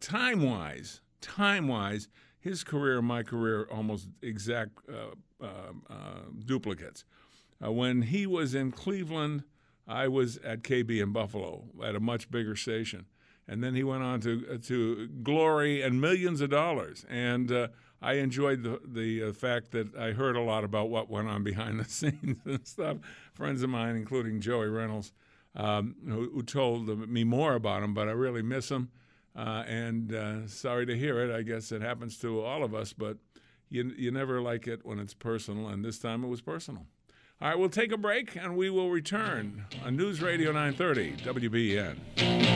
time 0.00 0.42
wise, 0.42 1.02
time 1.20 1.68
wise, 1.68 2.08
his 2.38 2.64
career 2.64 2.98
and 2.98 3.06
my 3.06 3.22
career 3.22 3.62
are 3.62 3.72
almost 3.72 4.08
exact 4.22 4.78
uh, 4.88 5.46
duplicates. 6.44 7.04
When 7.60 8.02
he 8.02 8.26
was 8.26 8.54
in 8.54 8.70
Cleveland, 8.70 9.42
I 9.86 10.08
was 10.08 10.38
at 10.38 10.62
KB 10.62 11.00
in 11.02 11.12
Buffalo 11.12 11.64
at 11.84 11.94
a 11.94 12.00
much 12.00 12.30
bigger 12.30 12.56
station, 12.56 13.06
and 13.46 13.62
then 13.62 13.74
he 13.74 13.84
went 13.84 14.02
on 14.02 14.20
to 14.22 14.46
uh, 14.54 14.58
to 14.64 15.08
glory 15.22 15.82
and 15.82 16.00
millions 16.00 16.40
of 16.40 16.50
dollars. 16.50 17.04
And 17.08 17.50
uh, 17.52 17.68
I 18.02 18.14
enjoyed 18.14 18.62
the 18.62 18.80
the 18.84 19.28
uh, 19.28 19.32
fact 19.32 19.70
that 19.72 19.94
I 19.96 20.12
heard 20.12 20.36
a 20.36 20.40
lot 20.40 20.64
about 20.64 20.90
what 20.90 21.08
went 21.08 21.28
on 21.28 21.44
behind 21.44 21.78
the 21.78 21.84
scenes 21.88 22.38
and 22.44 22.66
stuff. 22.66 22.98
Friends 23.34 23.62
of 23.62 23.70
mine, 23.70 23.96
including 23.96 24.40
Joey 24.40 24.68
Reynolds, 24.68 25.12
um, 25.54 25.96
who, 26.04 26.30
who 26.30 26.42
told 26.42 27.08
me 27.08 27.24
more 27.24 27.54
about 27.54 27.82
him, 27.82 27.94
but 27.94 28.08
I 28.08 28.12
really 28.12 28.42
miss 28.42 28.70
him. 28.70 28.90
Uh, 29.36 29.64
and 29.66 30.14
uh, 30.14 30.46
sorry 30.48 30.86
to 30.86 30.96
hear 30.96 31.20
it. 31.20 31.34
I 31.34 31.42
guess 31.42 31.70
it 31.70 31.82
happens 31.82 32.18
to 32.20 32.42
all 32.42 32.64
of 32.64 32.74
us, 32.74 32.92
but 32.92 33.18
you 33.68 33.92
you 33.96 34.10
never 34.10 34.40
like 34.40 34.66
it 34.66 34.84
when 34.84 34.98
it's 34.98 35.14
personal, 35.14 35.68
and 35.68 35.84
this 35.84 35.98
time 35.98 36.24
it 36.24 36.28
was 36.28 36.40
personal. 36.40 36.86
All 37.38 37.48
right, 37.48 37.58
we'll 37.58 37.68
take 37.68 37.92
a 37.92 37.98
break 37.98 38.34
and 38.34 38.56
we 38.56 38.70
will 38.70 38.88
return 38.90 39.66
on 39.84 39.94
News 39.94 40.22
Radio 40.22 40.52
930 40.52 41.16
WBEN. 41.18 42.55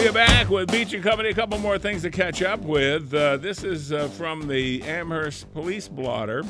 We 0.00 0.08
are 0.08 0.12
back 0.12 0.48
with 0.48 0.72
Beach 0.72 0.94
and 0.94 1.04
Company. 1.04 1.28
A 1.28 1.34
couple 1.34 1.58
more 1.58 1.78
things 1.78 2.00
to 2.02 2.10
catch 2.10 2.40
up 2.40 2.60
with. 2.60 3.12
Uh, 3.12 3.36
this 3.36 3.62
is 3.62 3.92
uh, 3.92 4.08
from 4.08 4.48
the 4.48 4.82
Amherst 4.84 5.52
Police 5.52 5.88
Blotter 5.88 6.42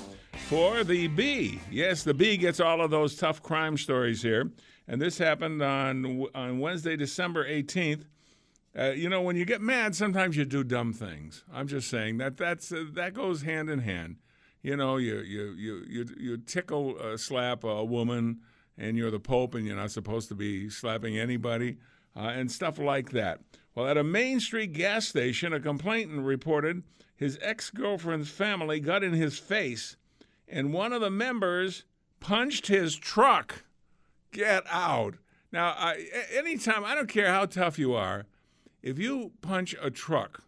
for 0.47 0.85
the 0.85 1.09
Bee. 1.09 1.61
Yes, 1.69 2.05
the 2.05 2.15
Bee 2.15 2.37
gets 2.37 2.61
all 2.61 2.81
of 2.81 2.93
those 2.93 3.17
tough 3.17 3.43
crime 3.43 3.77
stories 3.77 4.23
here. 4.23 4.53
And 4.87 5.03
this 5.03 5.19
happened 5.19 5.63
on 5.63 6.27
on 6.33 6.61
Wednesday, 6.61 6.95
December 6.95 7.45
18th. 7.45 8.05
Uh, 8.79 8.91
you 8.91 9.09
know, 9.09 9.21
when 9.21 9.35
you 9.35 9.45
get 9.45 9.61
mad, 9.61 9.97
sometimes 9.97 10.37
you 10.37 10.45
do 10.45 10.63
dumb 10.63 10.93
things. 10.93 11.43
I'm 11.53 11.67
just 11.67 11.91
saying 11.91 12.19
that 12.19 12.37
that's 12.37 12.71
uh, 12.71 12.85
that 12.93 13.15
goes 13.15 13.43
hand 13.43 13.69
in 13.69 13.81
hand. 13.81 14.19
You 14.63 14.77
know, 14.77 14.97
you 14.97 15.19
you 15.19 15.57
you 15.59 15.85
you, 15.89 16.07
you 16.17 16.37
tickle 16.37 17.19
slap 17.19 17.65
a 17.65 17.85
woman, 17.85 18.43
and 18.79 18.97
you're 18.97 19.11
the 19.11 19.19
Pope, 19.19 19.57
and 19.57 19.67
you're 19.67 19.75
not 19.75 19.91
supposed 19.91 20.29
to 20.29 20.37
be 20.37 20.71
slapping 20.71 21.19
anybody, 21.19 21.79
uh, 22.17 22.21
and 22.21 22.51
stuff 22.51 22.79
like 22.79 23.11
that. 23.11 23.41
Well, 23.75 23.87
at 23.87 23.97
a 23.97 24.05
Main 24.05 24.41
Street 24.41 24.73
gas 24.73 25.07
station, 25.07 25.53
a 25.53 25.61
complainant 25.61 26.23
reported 26.23 26.83
his 27.17 27.39
ex 27.41 27.71
girlfriend's 27.71 28.31
family 28.31 28.81
got 28.81 29.05
in 29.05 29.13
his 29.13 29.39
face, 29.39 29.97
and 30.49 30.73
one 30.73 30.93
of 30.93 31.01
the 31.01 31.11
members 31.11 31.85
punched 32.19 32.67
his 32.67 32.97
truck. 32.97 33.65
Get 34.33 34.65
out. 34.69 35.17
Now, 35.53 35.75
I, 35.77 36.07
anytime, 36.33 36.85
I 36.85 36.95
don't 36.95 37.09
care 37.09 37.29
how 37.29 37.47
tough 37.47 37.79
you 37.79 37.95
are, 37.95 38.27
if 38.83 38.99
you 38.99 39.33
punch 39.43 39.75
a 39.81 39.91
truck, 39.91 40.45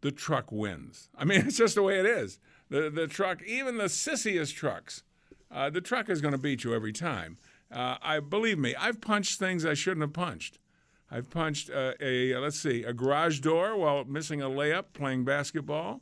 the 0.00 0.12
truck 0.12 0.50
wins. 0.52 1.08
I 1.16 1.24
mean, 1.24 1.40
it's 1.46 1.58
just 1.58 1.74
the 1.74 1.82
way 1.82 1.98
it 1.98 2.06
is. 2.06 2.38
The, 2.70 2.90
the 2.90 3.06
truck, 3.06 3.42
even 3.42 3.76
the 3.76 3.84
sissiest 3.84 4.54
trucks, 4.54 5.02
uh, 5.50 5.70
the 5.70 5.80
truck 5.80 6.08
is 6.08 6.20
going 6.20 6.32
to 6.32 6.38
beat 6.38 6.64
you 6.64 6.74
every 6.74 6.92
time. 6.92 7.38
Uh, 7.70 7.96
I 8.02 8.20
believe 8.20 8.58
me. 8.58 8.74
I've 8.76 9.00
punched 9.00 9.38
things 9.38 9.64
I 9.64 9.74
shouldn't 9.74 10.02
have 10.02 10.12
punched. 10.12 10.58
I've 11.10 11.30
punched 11.30 11.70
uh, 11.70 11.92
a 12.00 12.36
let's 12.36 12.58
see 12.58 12.82
a 12.82 12.92
garage 12.92 13.40
door 13.40 13.76
while 13.76 14.04
missing 14.04 14.42
a 14.42 14.48
layup 14.48 14.86
playing 14.92 15.24
basketball, 15.24 16.00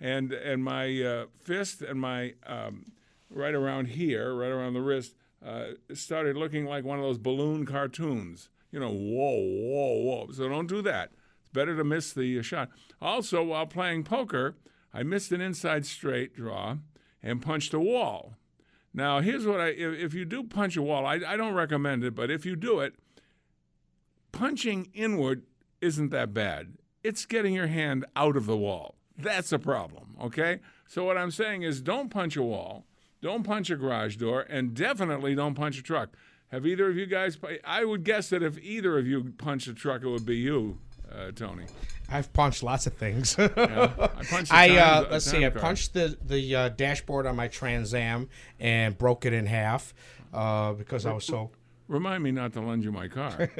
and 0.00 0.32
and 0.32 0.62
my 0.62 1.02
uh, 1.02 1.26
fist 1.38 1.82
and 1.82 2.00
my 2.00 2.34
um, 2.46 2.92
right 3.30 3.54
around 3.54 3.88
here, 3.88 4.34
right 4.34 4.50
around 4.50 4.74
the 4.74 4.80
wrist, 4.80 5.14
uh, 5.44 5.66
started 5.92 6.36
looking 6.36 6.64
like 6.64 6.84
one 6.84 6.98
of 6.98 7.04
those 7.04 7.18
balloon 7.18 7.66
cartoons. 7.66 8.48
You 8.70 8.80
know, 8.80 8.90
whoa, 8.90 9.36
whoa, 9.38 9.94
whoa. 10.02 10.32
So 10.32 10.48
don't 10.48 10.68
do 10.68 10.82
that. 10.82 11.12
It's 11.40 11.50
better 11.50 11.76
to 11.76 11.84
miss 11.84 12.12
the 12.12 12.38
uh, 12.38 12.42
shot. 12.42 12.70
Also, 13.00 13.42
while 13.42 13.66
playing 13.66 14.04
poker, 14.04 14.56
I 14.92 15.02
missed 15.02 15.32
an 15.32 15.40
inside 15.40 15.86
straight 15.86 16.34
draw 16.34 16.78
and 17.22 17.42
punched 17.42 17.74
a 17.74 17.80
wall. 17.80 18.34
Now, 18.94 19.20
here's 19.20 19.46
what 19.46 19.60
I 19.60 19.68
if, 19.68 19.98
if 19.98 20.14
you 20.14 20.24
do 20.24 20.44
punch 20.44 20.76
a 20.76 20.82
wall, 20.82 21.04
I, 21.04 21.20
I 21.26 21.36
don't 21.36 21.54
recommend 21.54 22.02
it, 22.02 22.14
but 22.14 22.30
if 22.30 22.46
you 22.46 22.56
do 22.56 22.80
it, 22.80 22.94
punching 24.36 24.90
inward 24.94 25.42
isn't 25.80 26.10
that 26.10 26.34
bad. 26.34 26.74
It's 27.02 27.24
getting 27.24 27.54
your 27.54 27.68
hand 27.68 28.04
out 28.14 28.36
of 28.36 28.46
the 28.46 28.56
wall. 28.56 28.96
That's 29.18 29.52
a 29.52 29.58
problem, 29.58 30.16
okay? 30.20 30.60
So 30.86 31.04
what 31.04 31.16
I'm 31.16 31.30
saying 31.30 31.62
is 31.62 31.80
don't 31.80 32.10
punch 32.10 32.36
a 32.36 32.42
wall, 32.42 32.84
don't 33.22 33.44
punch 33.44 33.70
a 33.70 33.76
garage 33.76 34.16
door, 34.16 34.46
and 34.48 34.74
definitely 34.74 35.34
don't 35.34 35.54
punch 35.54 35.78
a 35.78 35.82
truck. 35.82 36.10
Have 36.48 36.66
either 36.66 36.88
of 36.88 36.96
you 36.96 37.06
guys 37.06 37.38
I 37.64 37.84
would 37.84 38.04
guess 38.04 38.28
that 38.30 38.42
if 38.42 38.58
either 38.58 38.98
of 38.98 39.06
you 39.06 39.32
punched 39.38 39.66
a 39.66 39.74
truck 39.74 40.02
it 40.02 40.08
would 40.08 40.26
be 40.26 40.36
you, 40.36 40.78
uh, 41.10 41.32
Tony. 41.32 41.64
I've 42.08 42.32
punched 42.32 42.62
lots 42.62 42.86
of 42.86 42.94
things. 42.94 43.36
Yeah, 43.38 43.48
I 43.98 44.24
punched 44.30 44.52
I 44.52 44.76
uh, 44.76 45.08
let's 45.10 45.24
see. 45.24 45.44
I 45.44 45.50
punched 45.50 45.92
the 45.92 46.16
the 46.24 46.54
uh, 46.54 46.68
dashboard 46.68 47.26
on 47.26 47.34
my 47.34 47.48
Trans 47.48 47.94
Am 47.94 48.28
and 48.60 48.96
broke 48.96 49.26
it 49.26 49.32
in 49.32 49.46
half 49.46 49.92
uh, 50.32 50.72
because 50.74 51.04
I 51.04 51.12
was 51.12 51.24
so. 51.24 51.50
Remind 51.88 52.22
me 52.22 52.32
not 52.32 52.52
to 52.54 52.60
lend 52.60 52.82
you 52.84 52.92
my 52.92 53.08
car. 53.08 53.50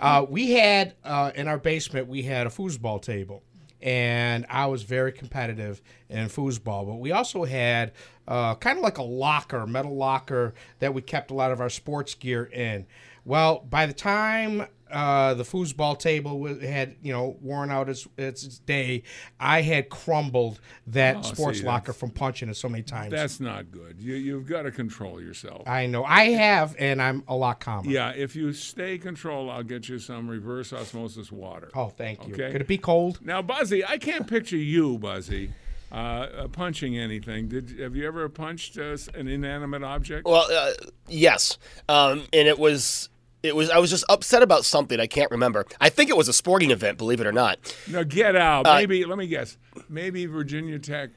Uh, 0.00 0.24
we 0.28 0.52
had 0.52 0.94
uh, 1.04 1.30
in 1.34 1.48
our 1.48 1.58
basement 1.58 2.08
we 2.08 2.22
had 2.22 2.46
a 2.46 2.50
foosball 2.50 3.00
table, 3.00 3.42
and 3.80 4.46
I 4.48 4.66
was 4.66 4.82
very 4.82 5.12
competitive 5.12 5.80
in 6.08 6.26
foosball. 6.26 6.86
But 6.86 6.94
we 6.96 7.12
also 7.12 7.44
had 7.44 7.92
uh, 8.26 8.54
kind 8.56 8.78
of 8.78 8.82
like 8.82 8.98
a 8.98 9.02
locker, 9.02 9.66
metal 9.66 9.96
locker 9.96 10.54
that 10.80 10.94
we 10.94 11.02
kept 11.02 11.30
a 11.30 11.34
lot 11.34 11.52
of 11.52 11.60
our 11.60 11.70
sports 11.70 12.14
gear 12.14 12.44
in. 12.44 12.86
Well, 13.24 13.64
by 13.68 13.86
the 13.86 13.92
time 13.92 14.66
uh, 14.92 15.34
the 15.34 15.42
foosball 15.42 15.98
table 15.98 16.46
had 16.60 16.96
you 17.02 17.12
know 17.12 17.36
worn 17.40 17.70
out 17.70 17.88
its, 17.88 18.06
its 18.18 18.58
day, 18.60 19.02
I 19.40 19.62
had 19.62 19.88
crumbled 19.88 20.60
that 20.88 21.16
Oh, 21.16 21.22
sports 21.22 21.60
see, 21.60 21.64
locker 21.66 21.92
from 21.92 22.10
punching 22.10 22.48
it 22.48 22.56
so 22.56 22.68
many 22.68 22.82
times. 22.82 23.10
That's 23.10 23.40
not 23.40 23.70
good. 23.70 23.96
You, 23.98 24.14
you've 24.14 24.46
got 24.46 24.62
to 24.62 24.70
control 24.70 25.20
yourself. 25.20 25.66
I 25.66 25.86
know 25.86 26.04
I 26.04 26.30
have, 26.30 26.76
and 26.78 27.00
I'm 27.00 27.24
a 27.28 27.34
lot 27.34 27.60
calmer. 27.60 27.90
Yeah, 27.90 28.10
if 28.10 28.36
you 28.36 28.52
stay 28.52 28.98
control, 28.98 29.50
I'll 29.50 29.62
get 29.62 29.88
you 29.88 29.98
some 29.98 30.28
reverse 30.28 30.72
osmosis 30.72 31.32
water. 31.32 31.70
Oh, 31.74 31.88
thank 31.88 32.26
you. 32.26 32.34
Okay. 32.34 32.52
Could 32.52 32.60
it 32.60 32.68
be 32.68 32.78
cold? 32.78 33.20
Now, 33.22 33.42
Buzzy, 33.42 33.84
I 33.84 33.98
can't 33.98 34.26
picture 34.26 34.56
you, 34.56 34.98
Buzzy, 34.98 35.52
uh, 35.90 35.94
uh, 35.94 36.48
punching 36.48 36.96
anything. 36.98 37.48
Did 37.48 37.78
have 37.80 37.94
you 37.96 38.06
ever 38.06 38.28
punched 38.28 38.78
uh, 38.78 38.96
an 39.14 39.28
inanimate 39.28 39.82
object? 39.82 40.26
Well, 40.26 40.46
uh, 40.50 40.72
yes, 41.08 41.58
um, 41.88 42.24
and 42.32 42.48
it 42.48 42.58
was 42.58 43.08
it 43.42 43.56
was 43.56 43.70
I 43.70 43.78
was 43.78 43.90
just 43.90 44.04
upset 44.08 44.42
about 44.42 44.64
something 44.64 45.00
I 45.00 45.06
can't 45.06 45.30
remember. 45.30 45.66
I 45.80 45.88
think 45.88 46.10
it 46.10 46.16
was 46.16 46.28
a 46.28 46.32
sporting 46.32 46.70
event, 46.70 46.98
believe 46.98 47.20
it 47.20 47.26
or 47.26 47.32
not. 47.32 47.58
No, 47.88 48.04
get 48.04 48.36
out. 48.36 48.66
Uh, 48.66 48.74
Maybe 48.76 49.04
let 49.04 49.18
me 49.18 49.26
guess. 49.26 49.56
Maybe 49.88 50.26
Virginia 50.26 50.78
Tech 50.78 51.10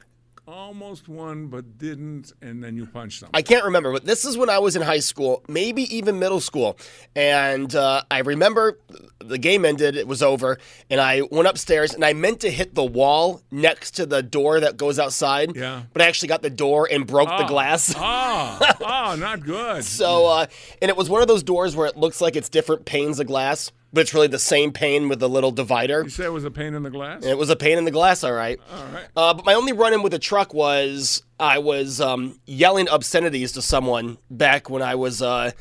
almost 0.47 1.07
won 1.07 1.47
but 1.47 1.77
didn't, 1.77 2.31
and 2.41 2.63
then 2.63 2.75
you 2.75 2.85
punched 2.85 3.21
them. 3.21 3.29
I 3.33 3.41
can't 3.41 3.63
remember, 3.65 3.91
but 3.91 4.05
this 4.05 4.25
is 4.25 4.37
when 4.37 4.49
I 4.49 4.59
was 4.59 4.75
in 4.75 4.81
high 4.81 4.99
school, 4.99 5.43
maybe 5.47 5.83
even 5.95 6.19
middle 6.19 6.39
school. 6.39 6.77
And 7.15 7.73
uh, 7.75 8.03
I 8.11 8.19
remember 8.19 8.79
the 9.19 9.37
game 9.37 9.65
ended, 9.65 9.95
it 9.95 10.07
was 10.07 10.21
over, 10.21 10.59
and 10.89 11.01
I 11.01 11.21
went 11.31 11.47
upstairs 11.47 11.93
and 11.93 12.05
I 12.05 12.13
meant 12.13 12.41
to 12.41 12.51
hit 12.51 12.75
the 12.75 12.85
wall 12.85 13.41
next 13.49 13.91
to 13.91 14.05
the 14.05 14.21
door 14.21 14.59
that 14.59 14.77
goes 14.77 14.99
outside. 14.99 15.55
Yeah. 15.55 15.83
But 15.93 16.01
I 16.01 16.07
actually 16.07 16.29
got 16.29 16.41
the 16.41 16.49
door 16.49 16.87
and 16.91 17.07
broke 17.07 17.29
the 17.29 17.45
glass. 17.45 17.93
oh, 17.97 18.59
oh, 18.81 19.15
not 19.19 19.43
good. 19.43 19.83
So, 19.83 20.27
uh, 20.27 20.45
and 20.81 20.89
it 20.89 20.97
was 20.97 21.09
one 21.09 21.21
of 21.21 21.27
those 21.27 21.43
doors 21.43 21.75
where 21.75 21.87
it 21.87 21.97
looks 21.97 22.21
like 22.21 22.35
it's 22.35 22.49
different 22.49 22.85
panes 22.85 23.19
of 23.19 23.27
glass, 23.27 23.71
but 23.95 24.01
it's 24.01 24.13
really 24.13 24.27
the 24.27 24.37
same 24.37 24.73
pane 24.73 25.07
with 25.07 25.23
a 25.23 25.27
little 25.27 25.51
divider. 25.51 26.03
you 26.03 26.09
say 26.09 26.25
it 26.25 26.33
was 26.33 26.43
a 26.43 26.51
pain 26.51 26.73
in 26.73 26.83
the 26.83 26.89
glass? 26.89 27.25
It 27.25 27.37
was 27.37 27.49
a 27.49 27.55
pain 27.55 27.77
in 27.77 27.85
the 27.85 27.91
glass, 27.91 28.23
all 28.25 28.33
right. 28.33 28.59
All 28.71 28.85
right. 28.93 29.05
Uh, 29.15 29.33
but 29.33 29.45
my 29.45 29.53
only 29.53 29.71
run 29.71 29.93
in 29.93 30.03
with 30.03 30.13
a 30.13 30.19
truck 30.19 30.53
was 30.53 31.23
I 31.39 31.59
was 31.59 32.01
um, 32.01 32.39
yelling 32.45 32.89
obscenities 32.89 33.53
to 33.53 33.61
someone 33.61 34.17
back 34.29 34.69
when 34.69 34.81
I 34.81 34.95
was 34.95 35.21
uh, 35.21 35.51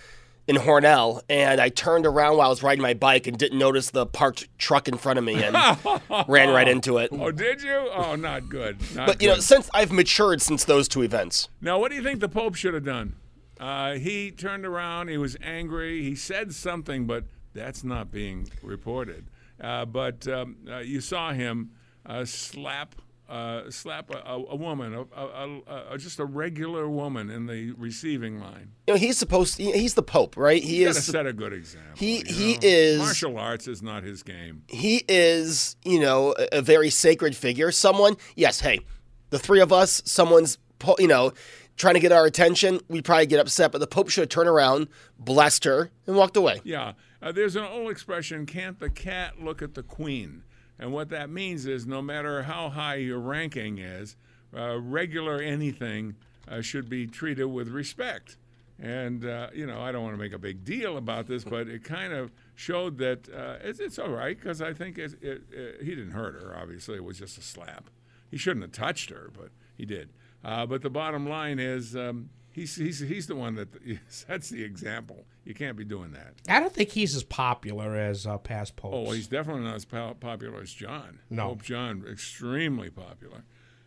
in 0.49 0.57
Hornell, 0.57 1.23
and 1.31 1.61
I 1.61 1.69
turned 1.69 2.07
around 2.07 2.37
while 2.37 2.49
I 2.49 2.51
was 2.51 2.63
riding 2.63 2.83
my 2.83 2.93
bike 2.95 3.29
and 3.29 3.39
didn't 3.39 3.59
notice 3.59 3.91
the 3.91 4.05
parked 4.05 4.49
truck 4.59 4.89
in 4.89 4.97
front 4.97 5.21
of 5.21 5.25
me 5.25 5.41
and 5.43 5.55
ran 6.29 6.51
right 6.51 6.67
into 6.69 6.99
it. 6.99 7.11
Oh, 7.13 7.31
did 7.31 7.63
you? 7.63 7.89
Oh, 7.95 8.17
not 8.17 8.49
good. 8.49 8.79
Not 8.97 9.07
But 9.07 9.23
you 9.23 9.29
know, 9.29 9.37
since 9.37 9.71
I've 9.73 9.93
matured 9.93 10.43
since 10.43 10.65
those 10.65 10.89
two 10.89 11.03
events, 11.03 11.49
Now, 11.61 11.79
what 11.79 11.91
do 11.91 11.97
you 11.97 12.03
think 12.03 12.19
the 12.19 12.29
Pope 12.29 12.57
should 12.57 12.75
have 12.75 12.85
done? 12.85 13.15
Uh, 13.61 13.93
he 13.93 14.33
turned 14.33 14.67
around. 14.67 15.09
He 15.09 15.17
was 15.17 15.37
angry. 15.41 16.03
He 16.03 16.17
said 16.17 16.53
something, 16.53 17.07
but 17.07 17.25
that's 17.55 17.85
not 17.85 18.11
being 18.11 18.49
reported. 18.63 19.27
Uh, 19.61 19.85
but 19.85 20.27
um, 20.29 20.57
uh, 20.69 20.79
you 20.79 21.01
saw 21.01 21.33
him 21.33 21.71
uh, 22.07 22.25
slap. 22.25 22.95
Uh, 23.27 23.71
slap 23.71 24.11
a, 24.15 24.19
a, 24.51 24.55
woman, 24.55 24.93
a, 25.17 25.59
a, 25.95 25.97
just 25.97 26.19
a 26.19 26.25
regular 26.27 26.87
woman 26.91 27.31
in 27.31 27.47
the 27.47 27.71
receiving 27.79 28.39
line. 28.39 28.71
you 28.87 28.93
know, 28.93 29.01
he's 29.01 29.17
supposed. 29.17 29.57
he- 29.57 29.73
he's 29.73 29.95
the 29.95 30.03
Pope, 30.03 30.37
right? 30.37 30.63
He 30.63 30.77
He's 30.85 30.87
got 30.89 30.93
to 30.93 30.99
is. 30.99 31.07
set 31.07 31.27
a 31.27 31.33
good 31.33 31.55
example. 31.55 31.93
he- 31.97 32.23
he 32.27 32.53
know? 32.55 32.59
is- 32.63 32.99
Martial 33.01 33.39
arts 33.39 33.67
is 33.67 33.81
not 33.83 34.03
his 34.03 34.23
game. 34.23 34.65
he 34.69 35.05
is, 35.09 35.77
you 35.87 36.01
know, 36.01 36.35
a, 36.39 36.59
a 36.59 36.63
very 36.63 36.91
sacred 36.91 37.35
figure. 37.35 37.73
Someone, 37.73 38.19
yes, 38.37 38.61
hey, 38.61 38.81
the 39.31 39.39
three 39.39 39.61
of 39.63 39.73
us, 39.73 40.03
someone's, 40.05 40.59
you 40.99 41.09
know, 41.09 41.33
trying 41.77 41.95
to 41.95 42.01
get 42.01 42.13
our 42.13 42.27
attention. 42.27 42.81
We'd 42.89 43.05
probably 43.05 43.27
get 43.27 43.41
upset, 43.41 43.73
but 43.73 43.79
the 43.79 43.87
Pope 43.87 44.11
should 44.11 44.23
have 44.23 44.29
turned 44.29 44.49
around, 44.49 44.89
blessed 45.19 45.65
her, 45.65 45.91
and 46.07 46.17
walked 46.17 46.37
away. 46.37 46.61
Yeah, 46.65 46.93
uh, 47.23 47.33
there's 47.33 47.57
an 47.57 47.65
old 47.65 47.91
expression: 47.91 48.47
"Can't 48.47 48.79
the 48.79 48.91
cat 48.91 49.43
look 49.43 49.63
at 49.63 49.75
the 49.75 49.83
queen?" 49.83 50.43
And 50.79 50.93
what 50.93 51.09
that 51.11 51.31
means 51.31 51.67
is, 51.67 51.87
no 51.87 52.03
matter 52.03 52.43
how 52.43 52.69
high 52.71 52.97
your 52.97 53.21
ranking 53.21 53.79
is, 53.79 54.17
uh, 54.57 54.79
regular 54.81 55.41
anything 55.41 56.17
uh, 56.49 56.61
should 56.61 56.89
be 56.89 57.07
treated 57.07 57.47
with 57.47 57.69
respect. 57.69 58.37
And 58.81 59.25
uh, 59.25 59.51
you 59.55 59.67
know, 59.67 59.81
I 59.81 59.93
don't 59.93 60.03
want 60.03 60.15
to 60.15 60.21
make 60.23 60.33
a 60.33 60.39
big 60.39 60.65
deal 60.65 60.97
about 60.97 61.27
this, 61.29 61.45
but 61.45 61.69
it 61.69 61.85
kind 61.85 62.13
of 62.13 62.33
showed 62.57 62.99
that 62.99 63.29
uh, 63.29 63.57
it's, 63.63 63.79
it's 63.79 63.99
all 63.99 64.11
right 64.11 64.37
because 64.39 64.61
I 64.61 64.73
think 64.73 64.99
it, 64.99 65.15
it, 65.23 65.43
it, 65.53 65.83
he 65.83 65.95
didn't 65.95 66.11
hurt 66.11 66.35
her. 66.35 66.57
Obviously, 66.61 66.97
it 66.97 67.05
was 67.05 67.19
just 67.19 67.39
a 67.39 67.43
slap. 67.43 67.89
He 68.31 68.37
shouldn't 68.37 68.63
have 68.63 68.73
touched 68.73 69.11
her, 69.11 69.31
but 69.33 69.51
he 69.77 69.87
did. 69.87 70.09
Uh, 70.45 70.67
but 70.67 70.83
the 70.83 70.91
bottom 70.91 71.29
line 71.29 71.59
is, 71.59 71.97
um, 71.97 72.29
he's, 72.53 72.77
he's 72.77 72.99
he's 73.01 73.27
the 73.27 73.35
one 73.35 73.55
that 73.55 73.69
sets 74.09 74.51
the 74.51 74.63
example. 74.63 75.25
You 75.45 75.55
can't 75.55 75.77
be 75.77 75.85
doing 75.85 76.13
that. 76.13 76.35
I 76.49 76.61
don't 76.61 76.73
think 76.73 76.91
he's 76.91 77.15
as 77.17 77.23
popular 77.25 77.95
as 77.97 78.27
uh, 78.27 78.39
past 78.39 78.77
popes. 78.77 78.95
Oh, 78.97 79.03
well, 79.03 79.13
he's 79.13 79.27
definitely 79.29 79.63
not 79.65 79.75
as 79.77 79.85
po- 79.85 80.17
popular 80.21 80.61
as 80.63 80.73
John. 80.73 81.21
No. 81.31 81.49
Pope 81.51 81.63
John, 81.63 82.05
extremely 82.11 82.91
popular. 82.91 83.45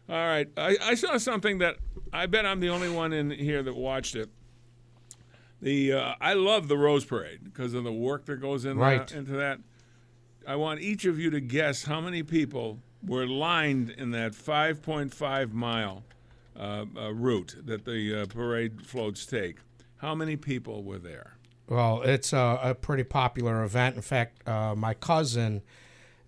All 0.10 0.16
right. 0.16 0.48
I, 0.56 0.78
I 0.82 0.94
saw 0.96 1.18
something 1.18 1.58
that 1.60 1.78
I 2.14 2.26
bet 2.28 2.46
I'm 2.46 2.60
the 2.60 2.70
only 2.70 2.90
one 2.90 3.12
in 3.14 3.30
here 3.32 3.62
that 3.64 3.76
watched 3.76 4.16
it. 4.16 4.30
The 5.62 5.94
uh, 5.94 6.14
I 6.22 6.34
love 6.34 6.68
the 6.68 6.78
Rose 6.78 7.04
Parade 7.06 7.44
because 7.44 7.74
of 7.74 7.84
the 7.84 7.92
work 7.92 8.26
that 8.26 8.40
goes 8.40 8.64
in 8.66 8.78
Right. 8.78 9.12
into 9.12 9.32
that. 9.34 9.60
I 10.48 10.56
want 10.56 10.80
each 10.82 11.06
of 11.06 11.20
you 11.20 11.30
to 11.32 11.40
guess 11.42 11.84
how 11.84 12.00
many 12.00 12.24
people 12.24 12.80
were 13.06 13.28
lined 13.28 13.90
in 13.90 14.12
that 14.12 14.32
5.5 14.34 15.52
mile 15.52 16.04
route 16.58 17.56
that 17.66 17.86
the 17.86 18.22
uh, 18.22 18.26
parade 18.28 18.86
floats 18.86 19.26
take. 19.26 19.58
How 19.98 20.14
many 20.16 20.36
people 20.36 20.84
were 20.84 21.00
there? 21.00 21.38
Well, 21.70 22.02
it's 22.04 22.32
a, 22.34 22.60
a 22.64 22.76
pretty 22.76 23.04
popular 23.04 23.64
event. 23.64 23.96
In 23.96 24.02
fact, 24.02 24.48
uh, 24.48 24.74
my 24.76 24.94
cousin 24.94 25.64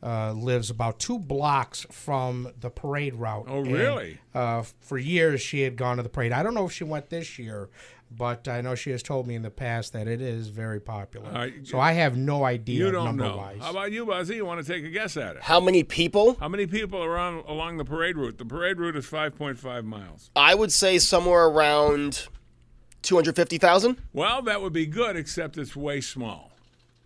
uh, 0.04 0.32
lives 0.34 0.70
about 0.70 1.00
two 1.00 1.20
blocks 1.20 1.86
from 1.92 2.52
the 2.60 2.70
parade 2.70 3.16
route. 3.16 3.46
Oh, 3.48 3.60
And, 3.60 3.72
really? 3.72 4.18
uh, 4.34 4.64
for 4.80 4.98
years, 4.98 5.42
she 5.42 5.62
had 5.62 5.76
gone 5.76 5.98
to 5.98 6.04
the 6.04 6.10
parade. 6.10 6.32
I 6.32 6.44
don't 6.44 6.54
know 6.54 6.66
if 6.66 6.72
she 6.74 6.84
went 6.84 7.10
this 7.10 7.38
year, 7.40 7.70
but 8.12 8.48
I 8.48 8.62
know 8.62 8.74
she 8.76 8.90
has 8.92 9.04
told 9.04 9.28
me 9.28 9.36
in 9.36 9.42
the 9.44 9.52
past 9.52 9.94
that 9.94 10.08
it 10.08 10.22
is 10.22 10.48
very 10.50 10.80
popular. 10.80 11.28
All 11.30 11.36
right. 11.36 11.54
So 11.64 11.80
I 11.80 11.92
have 11.94 12.18
no 12.18 12.44
idea 12.44 12.86
You 12.86 12.92
don't 12.92 13.06
number 13.06 13.24
know. 13.26 13.38
wise. 13.38 13.60
How 13.62 13.72
about 13.72 13.92
you, 13.92 14.06
Buzzy? 14.06 14.36
You 14.38 14.46
want 14.46 14.66
to 14.66 14.74
take 14.74 14.84
a 14.84 14.90
guess 14.90 15.16
at 15.18 15.36
it? 15.36 15.44
How 15.44 15.60
many 15.60 15.84
people? 15.84 16.36
How 16.40 16.50
many 16.50 16.66
people 16.66 17.04
are 17.04 17.18
on 17.18 17.44
along 17.48 17.78
the 17.78 17.86
parade 17.86 18.18
route? 18.18 18.38
The 18.38 18.46
parade 18.46 18.80
route 18.80 18.96
is 18.96 19.06
5.5 19.06 19.84
miles. 19.86 20.32
I 20.36 20.56
would 20.56 20.72
say 20.72 20.98
somewhere 20.98 21.46
around 21.46 22.28
250,000. 23.04 23.98
Well, 24.12 24.42
that 24.42 24.62
would 24.62 24.74
be 24.74 24.88
good, 24.88 25.16
except 25.16 25.58
it's 25.58 25.76
way 25.76 26.02
small. 26.02 26.52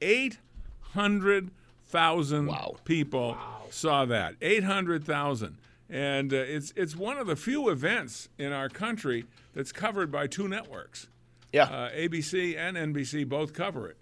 800,000 0.02 2.48
Wow. 2.48 2.78
people 2.86 3.38
saw 3.70 4.06
that. 4.06 4.36
800,000. 4.42 5.58
And 5.90 6.34
uh, 6.34 6.38
it's, 6.38 6.74
it's 6.76 6.96
one 6.96 7.18
of 7.18 7.28
the 7.28 7.36
few 7.36 7.70
events 7.70 8.30
in 8.38 8.52
our 8.52 8.70
country 8.70 9.26
that's 9.54 9.72
covered 9.72 10.12
by 10.12 10.28
two 10.28 10.48
networks. 10.48 11.08
Yeah. 11.52 11.66
Uh, 11.66 11.92
ABC 11.92 12.58
and 12.58 12.76
NBC 12.76 13.30
both 13.30 13.54
cover 13.54 13.88
it. 13.88 13.98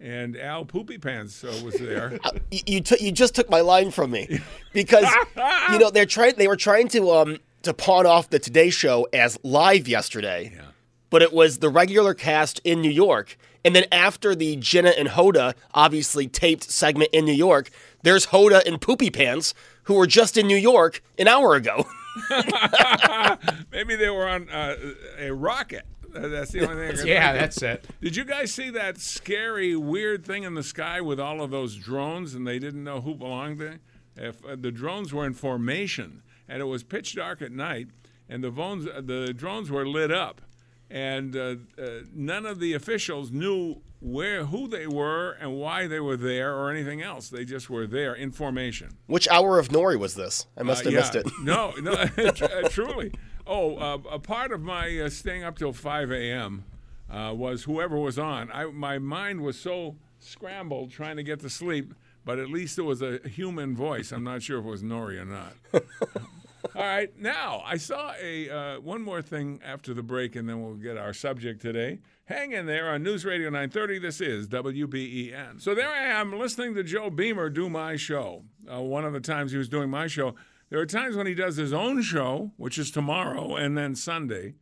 And 0.00 0.36
Al 0.36 0.64
Poopy 0.64 0.98
Pants 0.98 1.44
uh, 1.44 1.60
was 1.64 1.74
there. 1.74 2.18
you 2.50 2.60
you, 2.66 2.80
took 2.80 3.00
you 3.00 3.12
just 3.12 3.36
took 3.36 3.48
my 3.48 3.60
line 3.60 3.92
from 3.92 4.10
me 4.10 4.40
because 4.72 5.06
you 5.70 5.78
know 5.78 5.90
they're 5.90 6.06
trying 6.06 6.34
they 6.36 6.48
were 6.48 6.56
trying 6.56 6.88
to 6.88 7.12
um 7.12 7.38
to 7.62 7.72
pawn 7.72 8.04
off 8.04 8.28
the 8.28 8.40
Today 8.40 8.70
Show 8.70 9.06
as 9.12 9.38
live 9.44 9.86
yesterday, 9.86 10.52
yeah. 10.56 10.62
but 11.10 11.22
it 11.22 11.32
was 11.32 11.58
the 11.58 11.68
regular 11.68 12.14
cast 12.14 12.60
in 12.64 12.80
New 12.80 12.90
York, 12.90 13.38
and 13.64 13.76
then 13.76 13.84
after 13.92 14.34
the 14.34 14.56
Jenna 14.56 14.90
and 14.90 15.08
Hoda 15.08 15.54
obviously 15.72 16.26
taped 16.26 16.64
segment 16.64 17.10
in 17.12 17.24
New 17.24 17.32
York, 17.32 17.70
there's 18.02 18.26
Hoda 18.26 18.66
and 18.66 18.80
Poopy 18.80 19.10
Pants 19.10 19.54
who 19.84 19.94
were 19.94 20.06
just 20.06 20.36
in 20.36 20.46
New 20.46 20.56
York 20.56 21.02
an 21.18 21.28
hour 21.28 21.54
ago. 21.54 21.86
Maybe 23.72 23.96
they 23.96 24.10
were 24.10 24.28
on 24.28 24.48
uh, 24.50 24.76
a 25.18 25.30
rocket. 25.30 25.84
Uh, 26.14 26.28
That's 26.28 26.50
the 26.50 26.68
only 26.68 26.94
thing. 26.94 27.06
I 27.06 27.10
yeah, 27.10 27.32
that's 27.32 27.62
it. 27.62 27.86
Did 28.02 28.16
you 28.16 28.24
guys 28.24 28.52
see 28.52 28.68
that 28.70 28.98
scary, 28.98 29.74
weird 29.76 30.26
thing 30.26 30.42
in 30.42 30.52
the 30.54 30.62
sky 30.62 31.00
with 31.00 31.18
all 31.18 31.40
of 31.40 31.50
those 31.50 31.74
drones, 31.74 32.34
and 32.34 32.46
they 32.46 32.58
didn't 32.58 32.84
know 32.84 33.00
who 33.00 33.14
belonged 33.14 33.58
there? 33.58 33.78
If 34.14 34.44
uh, 34.44 34.56
the 34.58 34.70
drones 34.70 35.14
were 35.14 35.24
in 35.24 35.32
formation, 35.32 36.22
and 36.46 36.60
it 36.60 36.66
was 36.66 36.82
pitch 36.82 37.14
dark 37.14 37.40
at 37.40 37.50
night, 37.50 37.88
and 38.28 38.44
the 38.44 38.50
drones, 38.50 38.84
the 38.84 39.32
drones 39.34 39.70
were 39.70 39.86
lit 39.88 40.12
up, 40.12 40.42
and 40.90 41.34
uh, 41.34 41.54
uh, 41.78 41.84
none 42.12 42.44
of 42.44 42.60
the 42.60 42.74
officials 42.74 43.30
knew 43.30 43.80
where, 44.02 44.46
who 44.46 44.66
they 44.66 44.86
were, 44.88 45.30
and 45.40 45.54
why 45.58 45.86
they 45.86 46.00
were 46.00 46.16
there, 46.16 46.54
or 46.56 46.70
anything 46.70 47.00
else. 47.02 47.28
They 47.28 47.44
just 47.44 47.70
were 47.70 47.86
there 47.86 48.12
in 48.14 48.32
formation. 48.32 48.90
Which 49.06 49.28
hour 49.28 49.58
of 49.60 49.68
Noory 49.68 49.96
was 49.98 50.14
this? 50.16 50.46
I 50.58 50.64
must 50.64 50.82
Uh, 50.82 50.90
have 50.90 50.92
yeah. 50.92 50.98
missed 50.98 51.14
it. 51.14 51.26
No, 51.42 51.70
no, 51.80 51.92
uh, 51.92 52.68
truly. 52.68 53.12
Oh, 53.46 53.76
uh, 53.76 53.98
a 54.10 54.18
part 54.18 54.50
of 54.52 54.60
my 54.60 54.98
uh, 54.98 55.08
staying 55.08 55.44
up 55.44 55.56
till 55.56 55.72
5 55.72 56.10
a.m. 56.10 56.64
Uh, 57.10 57.32
was 57.34 57.64
whoever 57.64 57.96
was 57.96 58.18
on. 58.18 58.50
I, 58.52 58.64
my 58.66 58.98
mind 58.98 59.40
was 59.42 59.58
so 59.58 59.96
scrambled 60.18 60.90
trying 60.90 61.16
to 61.16 61.22
get 61.22 61.40
to 61.40 61.50
sleep, 61.50 61.94
but 62.24 62.38
at 62.38 62.48
least 62.48 62.78
it 62.78 62.82
was 62.82 63.02
a 63.02 63.20
human 63.28 63.76
voice. 63.76 64.10
I'm 64.12 64.24
not 64.24 64.42
sure 64.42 64.58
if 64.58 64.64
it 64.64 64.68
was 64.68 64.82
Noory 64.82 65.20
or 65.20 65.24
not. 65.24 65.54
All 66.76 66.82
right, 66.82 67.10
now 67.18 67.62
I 67.64 67.76
saw 67.76 68.12
a 68.20 68.48
uh, 68.48 68.80
one 68.80 69.02
more 69.02 69.20
thing 69.20 69.60
after 69.64 69.92
the 69.94 70.02
break, 70.02 70.36
and 70.36 70.48
then 70.48 70.62
we'll 70.62 70.74
get 70.74 70.96
our 70.96 71.12
subject 71.12 71.60
today. 71.60 71.98
Hang 72.26 72.52
in 72.52 72.66
there 72.66 72.90
on 72.90 73.02
News 73.02 73.24
Radio 73.24 73.48
930. 73.48 73.98
This 73.98 74.20
is 74.20 74.46
WBEN. 74.48 75.60
So 75.60 75.74
there 75.74 75.88
I 75.88 76.04
am 76.04 76.38
listening 76.38 76.74
to 76.76 76.84
Joe 76.84 77.10
Beamer 77.10 77.50
do 77.50 77.68
my 77.68 77.96
show. 77.96 78.44
Uh, 78.72 78.80
one 78.80 79.04
of 79.04 79.12
the 79.12 79.20
times 79.20 79.50
he 79.50 79.58
was 79.58 79.68
doing 79.68 79.90
my 79.90 80.06
show. 80.06 80.34
There 80.70 80.78
are 80.78 80.86
times 80.86 81.16
when 81.16 81.26
he 81.26 81.34
does 81.34 81.56
his 81.56 81.72
own 81.72 82.00
show, 82.00 82.52
which 82.56 82.78
is 82.78 82.90
tomorrow, 82.92 83.56
and 83.56 83.76
then 83.76 83.96
Sunday 83.96 84.54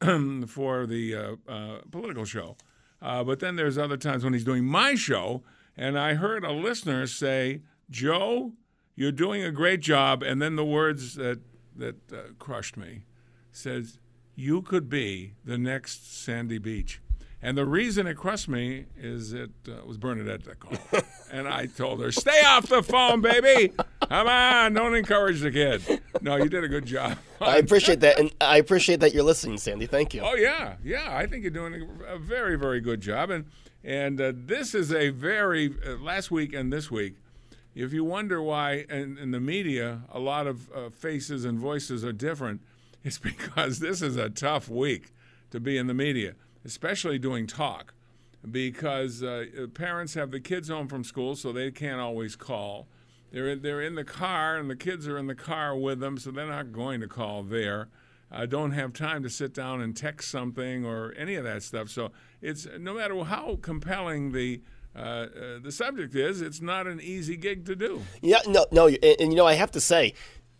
for 0.46 0.86
the 0.86 1.14
uh, 1.14 1.50
uh, 1.50 1.78
political 1.90 2.24
show. 2.24 2.56
Uh, 3.02 3.24
but 3.24 3.40
then 3.40 3.56
there's 3.56 3.76
other 3.76 3.96
times 3.96 4.22
when 4.22 4.34
he's 4.34 4.44
doing 4.44 4.64
my 4.64 4.94
show, 4.94 5.42
and 5.76 5.98
I 5.98 6.14
heard 6.14 6.44
a 6.44 6.52
listener 6.52 7.06
say, 7.06 7.62
"Joe, 7.90 8.52
you're 9.00 9.12
doing 9.12 9.42
a 9.42 9.50
great 9.50 9.80
job," 9.80 10.22
and 10.22 10.42
then 10.42 10.56
the 10.56 10.64
words 10.64 11.14
that 11.14 11.40
that 11.74 11.96
uh, 12.12 12.32
crushed 12.38 12.76
me 12.76 13.04
says, 13.50 13.98
"You 14.34 14.60
could 14.60 14.90
be 14.90 15.32
the 15.42 15.56
next 15.56 16.22
Sandy 16.22 16.58
Beach." 16.58 17.00
And 17.42 17.56
the 17.56 17.64
reason 17.64 18.06
it 18.06 18.18
crushed 18.18 18.48
me 18.48 18.84
is 18.98 19.32
it 19.32 19.50
uh, 19.66 19.86
was 19.86 19.96
Bernadette 19.96 20.44
that 20.44 20.60
called, 20.60 20.78
and 21.32 21.48
I 21.48 21.64
told 21.64 22.02
her, 22.02 22.12
"Stay 22.12 22.42
off 22.44 22.66
the 22.68 22.82
phone, 22.82 23.22
baby. 23.22 23.72
Come 24.06 24.26
on, 24.26 24.74
don't 24.74 24.94
encourage 24.94 25.40
the 25.40 25.50
kid." 25.50 26.02
No, 26.20 26.36
you 26.36 26.50
did 26.50 26.64
a 26.64 26.68
good 26.68 26.84
job. 26.84 27.16
I 27.40 27.56
appreciate 27.56 28.00
that, 28.00 28.20
and 28.20 28.30
I 28.42 28.58
appreciate 28.58 29.00
that 29.00 29.14
you're 29.14 29.24
listening, 29.24 29.56
Sandy. 29.56 29.86
Thank 29.86 30.12
you. 30.12 30.20
Oh 30.20 30.34
yeah, 30.34 30.74
yeah. 30.84 31.16
I 31.16 31.24
think 31.24 31.42
you're 31.42 31.50
doing 31.50 31.88
a, 32.06 32.18
very, 32.18 32.58
very 32.58 32.82
good 32.82 33.00
job, 33.00 33.30
and 33.30 33.46
and 33.82 34.20
uh, 34.20 34.32
this 34.34 34.74
is 34.74 34.92
a 34.92 35.08
very 35.08 35.74
uh, 35.86 35.96
last 35.96 36.30
week 36.30 36.52
and 36.52 36.70
this 36.70 36.90
week. 36.90 37.14
If 37.74 37.92
you 37.92 38.04
wonder 38.04 38.42
why 38.42 38.84
in, 38.88 39.16
in 39.18 39.30
the 39.30 39.40
media 39.40 40.02
a 40.10 40.18
lot 40.18 40.46
of 40.46 40.70
uh, 40.72 40.90
faces 40.90 41.44
and 41.44 41.58
voices 41.58 42.04
are 42.04 42.12
different, 42.12 42.60
it's 43.04 43.18
because 43.18 43.78
this 43.78 44.02
is 44.02 44.16
a 44.16 44.28
tough 44.28 44.68
week 44.68 45.12
to 45.50 45.60
be 45.60 45.76
in 45.76 45.86
the 45.86 45.94
media, 45.94 46.34
especially 46.64 47.18
doing 47.18 47.46
talk, 47.46 47.94
because 48.48 49.22
uh, 49.22 49.44
parents 49.74 50.14
have 50.14 50.30
the 50.30 50.40
kids 50.40 50.68
home 50.68 50.88
from 50.88 51.04
school, 51.04 51.34
so 51.36 51.52
they 51.52 51.70
can't 51.70 52.00
always 52.00 52.36
call. 52.36 52.88
They're 53.32 53.54
they're 53.54 53.80
in 53.80 53.94
the 53.94 54.04
car, 54.04 54.56
and 54.56 54.68
the 54.68 54.76
kids 54.76 55.06
are 55.06 55.16
in 55.16 55.28
the 55.28 55.34
car 55.34 55.76
with 55.76 56.00
them, 56.00 56.18
so 56.18 56.30
they're 56.30 56.46
not 56.46 56.72
going 56.72 57.00
to 57.00 57.08
call 57.08 57.42
there. 57.44 57.88
Uh, 58.32 58.46
don't 58.46 58.72
have 58.72 58.92
time 58.92 59.22
to 59.22 59.30
sit 59.30 59.52
down 59.54 59.80
and 59.80 59.96
text 59.96 60.30
something 60.30 60.84
or 60.84 61.12
any 61.16 61.34
of 61.34 61.44
that 61.44 61.62
stuff. 61.62 61.88
So 61.88 62.12
it's 62.40 62.66
no 62.78 62.94
matter 62.94 63.22
how 63.24 63.58
compelling 63.60 64.32
the 64.32 64.60
uh, 64.94 64.98
uh, 64.98 65.26
the 65.62 65.70
subject 65.70 66.14
is, 66.14 66.40
it's 66.40 66.60
not 66.60 66.86
an 66.86 67.00
easy 67.00 67.36
gig 67.36 67.64
to 67.66 67.76
do. 67.76 68.02
Yeah, 68.20 68.40
no, 68.46 68.66
no, 68.72 68.88
and, 68.88 68.98
and 69.02 69.32
you 69.32 69.36
know, 69.36 69.46
I 69.46 69.54
have 69.54 69.70
to 69.72 69.80
say, 69.80 70.14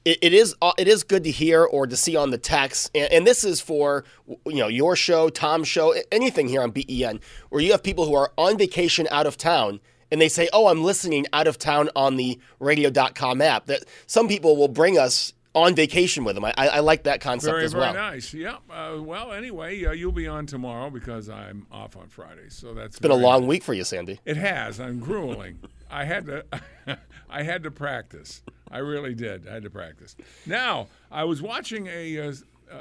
it, 0.04 0.18
it 0.22 0.32
is 0.32 0.54
uh, 0.62 0.72
it 0.78 0.88
is 0.88 1.02
good 1.02 1.24
to 1.24 1.30
hear 1.30 1.64
or 1.64 1.86
to 1.86 1.96
see 1.96 2.16
on 2.16 2.30
the 2.30 2.38
text, 2.38 2.90
and, 2.94 3.12
and 3.12 3.26
this 3.26 3.44
is 3.44 3.60
for 3.60 4.04
you 4.46 4.56
know 4.56 4.68
your 4.68 4.96
show, 4.96 5.28
Tom's 5.28 5.68
show, 5.68 5.94
anything 6.10 6.48
here 6.48 6.62
on 6.62 6.70
BEN, 6.70 7.20
where 7.50 7.60
you 7.60 7.72
have 7.72 7.82
people 7.82 8.06
who 8.06 8.14
are 8.14 8.32
on 8.38 8.56
vacation 8.56 9.06
out 9.10 9.26
of 9.26 9.36
town. 9.36 9.80
And 10.12 10.20
they 10.20 10.28
say, 10.28 10.48
"Oh, 10.52 10.66
I'm 10.66 10.82
listening 10.82 11.26
out 11.32 11.46
of 11.46 11.56
town 11.58 11.88
on 11.94 12.16
the 12.16 12.40
radio.com 12.58 13.40
app." 13.40 13.66
That 13.66 13.84
some 14.06 14.26
people 14.26 14.56
will 14.56 14.68
bring 14.68 14.98
us 14.98 15.34
on 15.54 15.74
vacation 15.74 16.24
with 16.24 16.36
them. 16.36 16.44
I, 16.44 16.54
I, 16.56 16.66
I 16.68 16.80
like 16.80 17.04
that 17.04 17.20
concept 17.20 17.52
Very, 17.52 17.64
as 17.64 17.72
very 17.72 17.84
well. 17.86 17.94
nice. 17.94 18.32
Yeah. 18.32 18.58
Uh, 18.70 18.98
well, 19.00 19.32
anyway, 19.32 19.84
uh, 19.84 19.92
you'll 19.92 20.12
be 20.12 20.28
on 20.28 20.46
tomorrow 20.46 20.90
because 20.90 21.28
I'm 21.28 21.66
off 21.72 21.96
on 21.96 22.08
Friday. 22.08 22.48
So 22.48 22.72
that's 22.72 22.96
It's 22.96 22.98
been 23.00 23.10
a 23.10 23.14
very 23.14 23.24
long 23.26 23.46
week 23.46 23.64
for 23.64 23.74
you, 23.74 23.84
Sandy. 23.84 24.20
It 24.24 24.36
has. 24.36 24.78
I'm 24.78 25.00
grueling. 25.00 25.58
I 25.90 26.04
had 26.04 26.26
to. 26.26 26.44
I 27.30 27.42
had 27.42 27.64
to 27.64 27.70
practice. 27.70 28.42
I 28.70 28.78
really 28.78 29.14
did. 29.14 29.48
I 29.48 29.54
had 29.54 29.64
to 29.64 29.70
practice. 29.70 30.14
Now 30.46 30.86
I 31.10 31.24
was 31.24 31.42
watching 31.42 31.88
a 31.88 32.16
a, 32.16 32.34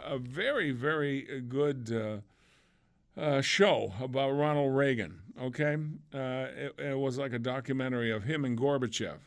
a 0.06 0.20
very 0.20 0.70
very 0.72 1.42
good 1.50 1.92
uh, 1.92 3.20
uh, 3.20 3.42
show 3.42 3.94
about 4.00 4.32
Ronald 4.32 4.76
Reagan. 4.76 5.22
Okay, 5.42 5.76
uh, 6.14 6.18
it, 6.56 6.76
it 6.78 6.98
was 7.00 7.18
like 7.18 7.34
a 7.34 7.40
documentary 7.40 8.12
of 8.12 8.26
him 8.26 8.46
and 8.46 8.58
Gorbachev. 8.58 9.18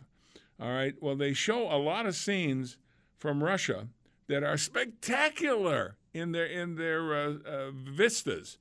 All 0.60 0.70
right. 0.70 0.94
Well, 1.00 1.16
they 1.16 1.32
show 1.32 1.72
a 1.72 1.78
lot 1.78 2.06
of 2.06 2.14
scenes 2.14 2.76
from 3.22 3.40
Russia 3.40 3.86
that 4.26 4.42
are 4.42 4.56
spectacular 4.56 5.96
in 6.12 6.32
their 6.32 6.44
in 6.44 6.74
their 6.74 7.14
uh, 7.14 7.34
uh, 7.46 7.70
vistas, 7.70 8.58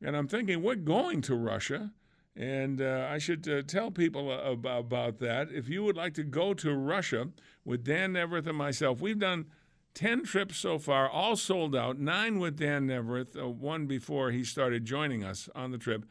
and 0.00 0.16
I'm 0.16 0.28
thinking 0.28 0.62
we're 0.62 0.76
going 0.76 1.20
to 1.22 1.34
Russia. 1.34 1.90
And 2.36 2.80
uh, 2.80 3.06
I 3.08 3.18
should 3.18 3.48
uh, 3.48 3.62
tell 3.62 3.92
people 3.92 4.32
about, 4.32 4.80
about 4.80 5.18
that. 5.20 5.52
If 5.52 5.68
you 5.68 5.84
would 5.84 5.96
like 5.96 6.14
to 6.14 6.24
go 6.24 6.52
to 6.54 6.74
Russia 6.74 7.28
with 7.64 7.84
Dan 7.84 8.12
Neaverth 8.12 8.48
and 8.48 8.58
myself, 8.58 9.00
we've 9.00 9.20
done 9.20 9.46
10 9.94 10.24
trips 10.24 10.56
so 10.56 10.76
far, 10.80 11.08
all 11.08 11.36
sold 11.36 11.76
out, 11.76 12.00
nine 12.00 12.40
with 12.40 12.58
Dan 12.58 12.88
Neaverth, 12.88 13.36
uh, 13.36 13.48
one 13.48 13.86
before 13.86 14.32
he 14.32 14.42
started 14.42 14.84
joining 14.84 15.22
us 15.22 15.48
on 15.54 15.70
the 15.70 15.78
trip. 15.78 16.04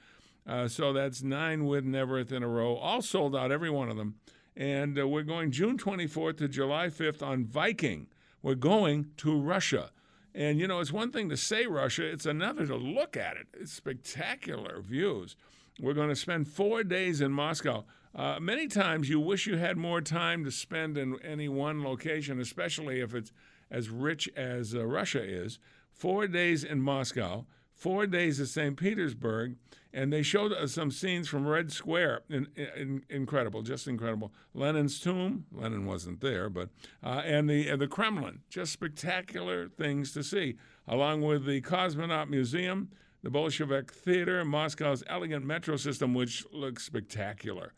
Uh, 0.47 0.69
so 0.69 0.93
that's 0.93 1.21
nine 1.21 1.65
with 1.65 1.83
Neaverth 1.83 2.31
in 2.31 2.41
a 2.41 2.47
row, 2.47 2.75
all 2.75 3.01
sold 3.01 3.35
out, 3.35 3.51
every 3.51 3.69
one 3.69 3.89
of 3.89 3.97
them. 3.97 4.15
And 4.55 4.99
uh, 4.99 5.07
we're 5.07 5.23
going 5.23 5.51
June 5.51 5.77
24th 5.77 6.37
to 6.37 6.47
July 6.47 6.87
5th 6.87 7.21
on 7.23 7.45
Viking. 7.45 8.07
We're 8.41 8.55
going 8.55 9.07
to 9.17 9.39
Russia. 9.39 9.91
And, 10.35 10.59
you 10.59 10.67
know, 10.67 10.79
it's 10.79 10.91
one 10.91 11.11
thing 11.11 11.29
to 11.29 11.37
say 11.37 11.65
Russia, 11.65 12.05
it's 12.05 12.25
another 12.25 12.65
to 12.67 12.75
look 12.75 13.15
at 13.15 13.37
it. 13.37 13.47
It's 13.53 13.71
spectacular 13.71 14.81
views. 14.81 15.35
We're 15.79 15.93
going 15.93 16.09
to 16.09 16.15
spend 16.15 16.47
four 16.47 16.83
days 16.83 17.21
in 17.21 17.31
Moscow. 17.31 17.85
Uh, 18.15 18.39
many 18.39 18.67
times 18.67 19.09
you 19.09 19.19
wish 19.19 19.47
you 19.47 19.57
had 19.57 19.77
more 19.77 20.01
time 20.01 20.43
to 20.45 20.51
spend 20.51 20.97
in 20.97 21.17
any 21.23 21.49
one 21.49 21.83
location, 21.83 22.39
especially 22.39 22.99
if 22.99 23.15
it's 23.15 23.31
as 23.71 23.89
rich 23.89 24.29
as 24.35 24.75
uh, 24.75 24.85
Russia 24.85 25.23
is. 25.23 25.57
Four 25.91 26.27
days 26.27 26.63
in 26.63 26.81
Moscow, 26.81 27.45
four 27.83 28.07
days 28.07 28.39
at 28.39 28.47
St. 28.47 28.77
Petersburg, 28.77 29.57
and 29.93 30.11
they 30.11 30.23
showed 30.23 30.53
us 30.53 30.71
some 30.71 30.89
scenes 30.89 31.27
from 31.27 31.45
Red 31.45 31.69
Square. 31.69 32.21
In, 32.29 32.47
in, 32.55 33.03
incredible, 33.09 33.61
just 33.61 33.89
incredible. 33.89 34.31
Lenin's 34.53 35.01
tomb, 35.01 35.45
Lenin 35.51 35.85
wasn't 35.85 36.21
there, 36.21 36.49
but 36.49 36.69
uh, 37.03 37.21
and 37.25 37.49
the 37.49 37.67
and 37.67 37.81
the 37.81 37.87
Kremlin, 37.87 38.39
just 38.49 38.71
spectacular 38.71 39.67
things 39.67 40.13
to 40.13 40.23
see, 40.23 40.55
along 40.87 41.23
with 41.23 41.45
the 41.45 41.59
Cosmonaut 41.59 42.29
Museum, 42.29 42.89
the 43.21 43.29
Bolshevik 43.29 43.91
Theater, 43.91 44.45
Moscow's 44.45 45.03
elegant 45.07 45.45
metro 45.45 45.75
system, 45.75 46.13
which 46.13 46.45
looks 46.53 46.85
spectacular, 46.85 47.73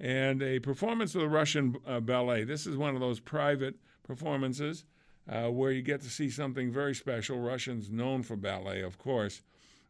and 0.00 0.42
a 0.42 0.58
performance 0.58 1.14
of 1.14 1.20
the 1.20 1.28
Russian 1.28 1.76
uh, 1.86 2.00
ballet. 2.00 2.44
This 2.44 2.66
is 2.66 2.78
one 2.78 2.94
of 2.94 3.00
those 3.02 3.20
private 3.20 3.74
performances. 4.04 4.86
Uh, 5.28 5.48
where 5.48 5.70
you 5.70 5.80
get 5.80 6.00
to 6.00 6.08
see 6.08 6.28
something 6.28 6.72
very 6.72 6.94
special. 6.94 7.38
Russians 7.38 7.88
known 7.88 8.24
for 8.24 8.34
ballet, 8.34 8.80
of 8.80 8.98
course 8.98 9.42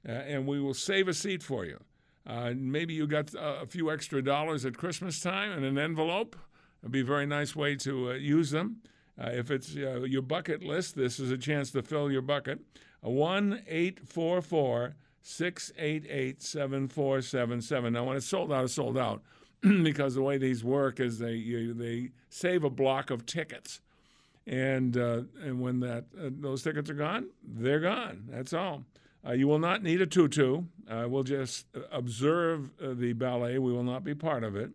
uh, 0.08 0.12
and 0.12 0.46
we 0.46 0.60
will 0.60 0.74
save 0.74 1.08
a 1.08 1.14
seat 1.14 1.42
for 1.42 1.64
you. 1.64 1.78
Uh, 2.26 2.52
maybe 2.56 2.94
you 2.94 3.06
got 3.06 3.34
uh, 3.34 3.58
a 3.62 3.66
few 3.66 3.90
extra 3.90 4.22
dollars 4.22 4.64
at 4.64 4.76
Christmas 4.76 5.20
time 5.20 5.52
in 5.52 5.64
an 5.64 5.78
envelope. 5.78 6.36
It'd 6.82 6.92
be 6.92 7.00
a 7.00 7.04
very 7.04 7.26
nice 7.26 7.56
way 7.56 7.76
to 7.76 8.10
uh, 8.10 8.14
use 8.14 8.50
them. 8.50 8.76
Uh, 9.20 9.30
if 9.32 9.50
it's 9.50 9.76
uh, 9.76 10.02
your 10.02 10.22
bucket 10.22 10.62
list, 10.62 10.96
this 10.96 11.18
is 11.18 11.30
a 11.30 11.38
chance 11.38 11.70
to 11.72 11.82
fill 11.82 12.10
your 12.10 12.22
bucket. 12.22 12.60
1 13.00 13.62
844 13.66 14.94
688 15.22 16.42
7477. 16.42 17.92
Now, 17.92 18.04
when 18.04 18.16
it's 18.16 18.26
sold 18.26 18.52
out, 18.52 18.64
it's 18.64 18.74
sold 18.74 18.96
out 18.96 19.22
because 19.82 20.14
the 20.14 20.22
way 20.22 20.38
these 20.38 20.62
work 20.62 21.00
is 21.00 21.18
they, 21.18 21.32
you, 21.32 21.74
they 21.74 22.10
save 22.28 22.64
a 22.64 22.70
block 22.70 23.10
of 23.10 23.26
tickets. 23.26 23.80
And, 24.46 24.96
and 24.96 25.60
when 25.60 25.80
that, 25.80 26.06
those 26.14 26.62
tickets 26.62 26.90
are 26.90 26.94
gone, 26.94 27.28
they're 27.42 27.80
gone. 27.80 28.24
That's 28.28 28.52
all. 28.52 28.84
Uh, 29.26 29.32
you 29.32 29.46
will 29.46 29.58
not 29.58 29.82
need 29.82 30.00
a 30.00 30.06
tutu. 30.06 30.62
Uh, 30.88 31.04
we'll 31.08 31.22
just 31.22 31.66
observe 31.92 32.70
uh, 32.82 32.94
the 32.94 33.12
ballet. 33.12 33.58
We 33.58 33.72
will 33.72 33.84
not 33.84 34.02
be 34.02 34.14
part 34.14 34.44
of 34.44 34.56
it. 34.56 34.70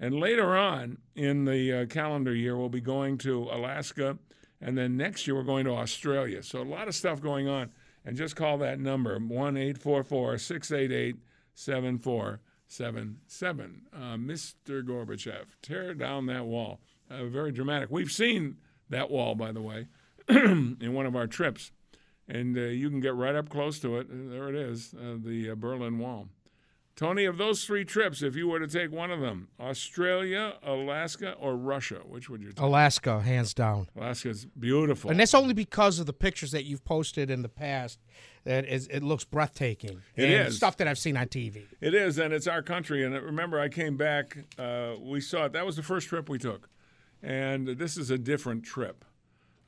And 0.00 0.14
later 0.14 0.56
on 0.56 0.98
in 1.16 1.44
the 1.44 1.72
uh, 1.72 1.86
calendar 1.86 2.34
year, 2.34 2.56
we'll 2.56 2.68
be 2.68 2.80
going 2.80 3.18
to 3.18 3.44
Alaska. 3.44 4.18
And 4.60 4.78
then 4.78 4.96
next 4.96 5.26
year, 5.26 5.36
we're 5.36 5.42
going 5.42 5.64
to 5.64 5.72
Australia. 5.72 6.42
So 6.42 6.62
a 6.62 6.62
lot 6.62 6.88
of 6.88 6.94
stuff 6.94 7.20
going 7.20 7.48
on. 7.48 7.70
And 8.04 8.16
just 8.16 8.36
call 8.36 8.58
that 8.58 8.78
number 8.78 9.18
1 9.18 9.56
844 9.56 10.38
688 10.38 11.16
7477. 11.54 13.80
Mr. 13.94 14.84
Gorbachev, 14.84 15.46
tear 15.60 15.94
down 15.94 16.26
that 16.26 16.46
wall. 16.46 16.80
Uh, 17.10 17.24
very 17.24 17.50
dramatic. 17.50 17.90
We've 17.90 18.12
seen 18.12 18.58
that 18.88 19.10
wall, 19.10 19.34
by 19.34 19.52
the 19.52 19.60
way, 19.60 19.88
in 20.28 20.94
one 20.94 21.06
of 21.06 21.16
our 21.16 21.26
trips 21.26 21.72
and 22.28 22.56
uh, 22.56 22.60
you 22.62 22.90
can 22.90 23.00
get 23.00 23.14
right 23.14 23.34
up 23.34 23.48
close 23.48 23.78
to 23.80 23.96
it. 23.96 24.06
There 24.10 24.48
it 24.48 24.54
is, 24.54 24.94
uh, 24.94 25.16
the 25.18 25.50
uh, 25.50 25.54
Berlin 25.54 25.98
Wall. 25.98 26.28
Tony, 26.98 27.26
of 27.26 27.38
those 27.38 27.64
three 27.64 27.84
trips, 27.84 28.22
if 28.22 28.34
you 28.34 28.48
were 28.48 28.58
to 28.58 28.66
take 28.66 28.90
one 28.90 29.12
of 29.12 29.20
them, 29.20 29.46
Australia, 29.60 30.54
Alaska, 30.64 31.34
or 31.34 31.56
Russia, 31.56 32.00
which 32.04 32.28
would 32.28 32.42
you 32.42 32.48
take? 32.48 32.58
Alaska, 32.58 33.20
hands 33.20 33.54
down. 33.54 33.88
Alaska's 33.96 34.46
beautiful. 34.46 35.08
And 35.08 35.20
that's 35.20 35.32
only 35.32 35.54
because 35.54 36.00
of 36.00 36.06
the 36.06 36.12
pictures 36.12 36.50
that 36.50 36.64
you've 36.64 36.84
posted 36.84 37.30
in 37.30 37.42
the 37.42 37.48
past. 37.48 38.00
That 38.42 38.66
is, 38.66 38.88
it 38.88 39.04
looks 39.04 39.22
breathtaking. 39.24 40.02
It 40.16 40.24
and 40.24 40.48
is. 40.48 40.56
stuff 40.56 40.76
that 40.78 40.88
I've 40.88 40.98
seen 40.98 41.16
on 41.16 41.26
TV. 41.26 41.66
It 41.80 41.94
is, 41.94 42.18
and 42.18 42.34
it's 42.34 42.48
our 42.48 42.62
country. 42.62 43.04
And 43.04 43.14
remember, 43.14 43.60
I 43.60 43.68
came 43.68 43.96
back. 43.96 44.36
Uh, 44.58 44.94
we 45.00 45.20
saw 45.20 45.44
it. 45.44 45.52
That 45.52 45.64
was 45.64 45.76
the 45.76 45.84
first 45.84 46.08
trip 46.08 46.28
we 46.28 46.38
took, 46.38 46.68
and 47.22 47.68
this 47.68 47.96
is 47.96 48.10
a 48.10 48.18
different 48.18 48.64
trip 48.64 49.04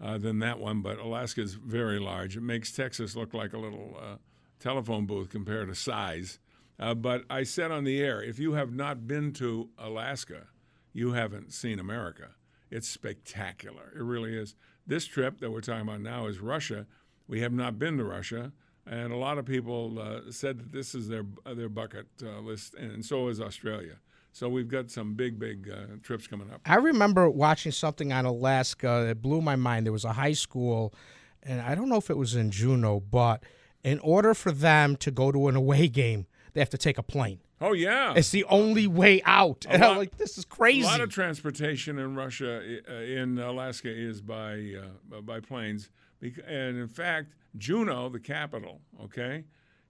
uh, 0.00 0.18
than 0.18 0.38
that 0.40 0.58
one. 0.58 0.82
But 0.82 0.98
Alaska 0.98 1.42
is 1.42 1.54
very 1.54 1.98
large. 1.98 2.36
It 2.36 2.42
makes 2.42 2.72
Texas 2.72 3.16
look 3.16 3.34
like 3.34 3.52
a 3.52 3.58
little 3.58 3.96
uh, 4.00 4.16
telephone 4.58 5.06
booth 5.06 5.30
compared 5.30 5.68
to 5.68 5.74
size. 5.74 6.38
Uh, 6.78 6.94
but 6.94 7.24
I 7.28 7.42
said 7.42 7.70
on 7.70 7.84
the 7.84 8.00
air, 8.00 8.22
if 8.22 8.38
you 8.38 8.54
have 8.54 8.72
not 8.72 9.06
been 9.06 9.32
to 9.34 9.68
Alaska, 9.78 10.46
you 10.92 11.12
haven't 11.12 11.52
seen 11.52 11.78
America. 11.78 12.30
It's 12.70 12.88
spectacular. 12.88 13.92
It 13.94 14.02
really 14.02 14.36
is. 14.36 14.54
This 14.86 15.04
trip 15.04 15.40
that 15.40 15.50
we're 15.50 15.60
talking 15.60 15.82
about 15.82 16.00
now 16.00 16.26
is 16.26 16.38
Russia. 16.40 16.86
We 17.28 17.40
have 17.40 17.52
not 17.52 17.78
been 17.78 17.98
to 17.98 18.04
Russia, 18.04 18.52
and 18.86 19.12
a 19.12 19.16
lot 19.16 19.38
of 19.38 19.44
people 19.44 19.98
uh, 20.00 20.30
said 20.32 20.58
that 20.58 20.72
this 20.72 20.94
is 20.94 21.08
their 21.08 21.24
their 21.54 21.68
bucket 21.68 22.06
uh, 22.22 22.40
list, 22.40 22.74
and 22.74 23.04
so 23.04 23.28
is 23.28 23.40
Australia. 23.40 23.96
So 24.32 24.48
we've 24.48 24.68
got 24.68 24.90
some 24.90 25.14
big, 25.14 25.38
big 25.38 25.68
uh, 25.70 25.96
trips 26.02 26.26
coming 26.26 26.50
up. 26.50 26.60
I 26.64 26.76
remember 26.76 27.28
watching 27.28 27.72
something 27.72 28.12
on 28.12 28.24
Alaska 28.24 29.04
that 29.06 29.20
blew 29.20 29.40
my 29.40 29.56
mind. 29.56 29.86
There 29.86 29.92
was 29.92 30.04
a 30.04 30.12
high 30.12 30.32
school, 30.32 30.94
and 31.42 31.60
I 31.60 31.74
don't 31.74 31.88
know 31.88 31.96
if 31.96 32.10
it 32.10 32.16
was 32.16 32.36
in 32.36 32.50
Juneau, 32.50 33.00
but 33.00 33.42
in 33.82 33.98
order 34.00 34.34
for 34.34 34.52
them 34.52 34.96
to 34.96 35.10
go 35.10 35.32
to 35.32 35.48
an 35.48 35.56
away 35.56 35.88
game, 35.88 36.26
they 36.52 36.60
have 36.60 36.70
to 36.70 36.78
take 36.78 36.98
a 36.98 37.02
plane. 37.02 37.40
Oh 37.62 37.72
yeah, 37.74 38.14
It's 38.16 38.30
the 38.30 38.44
only 38.44 38.86
way 38.86 39.20
out. 39.26 39.66
And 39.68 39.84
I'm 39.84 39.98
like, 39.98 40.16
this 40.16 40.38
is 40.38 40.46
crazy. 40.46 40.80
A 40.80 40.86
lot 40.86 41.02
of 41.02 41.10
transportation 41.10 41.98
in 41.98 42.14
Russia, 42.14 42.78
uh, 42.88 42.94
in 42.94 43.38
Alaska, 43.38 43.90
is 43.90 44.22
by 44.22 44.76
uh, 45.12 45.20
by 45.20 45.40
planes. 45.40 45.90
And 46.22 46.78
in 46.78 46.88
fact, 46.88 47.34
Juneau, 47.58 48.08
the 48.08 48.18
capital, 48.20 48.80
okay, 49.02 49.44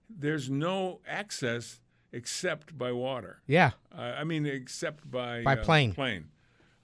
there's 0.09 0.49
no 0.49 0.99
access 1.07 1.79
except 2.11 2.77
by 2.77 2.91
water. 2.91 3.41
yeah. 3.47 3.71
Uh, 3.95 4.01
I 4.01 4.23
mean, 4.23 4.45
except 4.45 5.09
by 5.09 5.43
By 5.43 5.57
uh, 5.57 5.63
plane. 5.63 5.93
plane, 5.93 6.25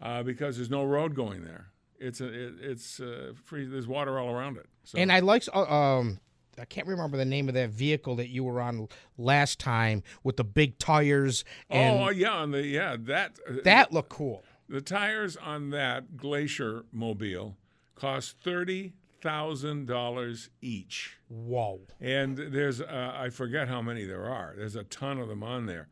uh, 0.01 0.23
because 0.23 0.57
there's 0.57 0.69
no 0.69 0.83
road 0.83 1.15
going 1.15 1.43
there. 1.43 1.67
It's 1.99 2.21
a 2.21 2.27
it, 2.27 2.53
it's 2.61 2.99
uh, 2.99 3.33
free. 3.43 3.65
There's 3.65 3.87
water 3.87 4.19
all 4.19 4.29
around 4.31 4.57
it. 4.57 4.67
So. 4.83 4.97
And 4.99 5.11
I 5.11 5.19
like, 5.19 5.43
um, 5.55 6.19
I 6.59 6.65
can't 6.65 6.87
remember 6.87 7.17
the 7.17 7.25
name 7.25 7.47
of 7.49 7.55
that 7.55 7.69
vehicle 7.69 8.15
that 8.17 8.29
you 8.29 8.43
were 8.43 8.61
on 8.61 8.87
last 9.17 9.59
time 9.59 10.03
with 10.23 10.37
the 10.37 10.43
big 10.43 10.77
tires. 10.79 11.43
And 11.69 11.99
oh 11.99 12.09
yeah, 12.09 12.33
on 12.33 12.51
the 12.51 12.63
yeah 12.65 12.97
that 12.99 13.37
that 13.63 13.91
looked 13.91 14.09
cool. 14.09 14.43
The 14.69 14.81
tires 14.81 15.37
on 15.37 15.69
that 15.71 16.17
Glacier 16.17 16.83
mobile 16.91 17.57
cost 17.95 18.35
thirty 18.43 18.93
thousand 19.21 19.88
dollars 19.88 20.49
each, 20.62 21.17
Whoa. 21.30 21.80
and 21.99 22.38
there's 22.38 22.82
uh, 22.82 23.13
I 23.15 23.30
forget 23.30 23.67
how 23.67 23.82
many 23.82 24.06
there 24.06 24.25
are. 24.25 24.53
There's 24.58 24.75
a 24.75 24.84
ton 24.86 25.19
of 25.19 25.27
them 25.27 25.43
on 25.43 25.65
there. 25.65 25.88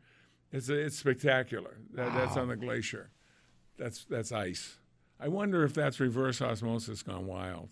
It's 0.52 0.68
it's 0.68 0.96
spectacular. 0.96 1.78
That, 1.94 2.14
That's 2.14 2.36
on 2.36 2.48
the 2.48 2.56
Glacier. 2.56 3.10
That's 3.78 4.04
that's 4.04 4.32
ice. 4.32 4.76
I 5.18 5.28
wonder 5.28 5.64
if 5.64 5.74
that's 5.74 5.98
reverse 6.00 6.40
osmosis 6.40 7.02
gone 7.02 7.26
wild. 7.26 7.68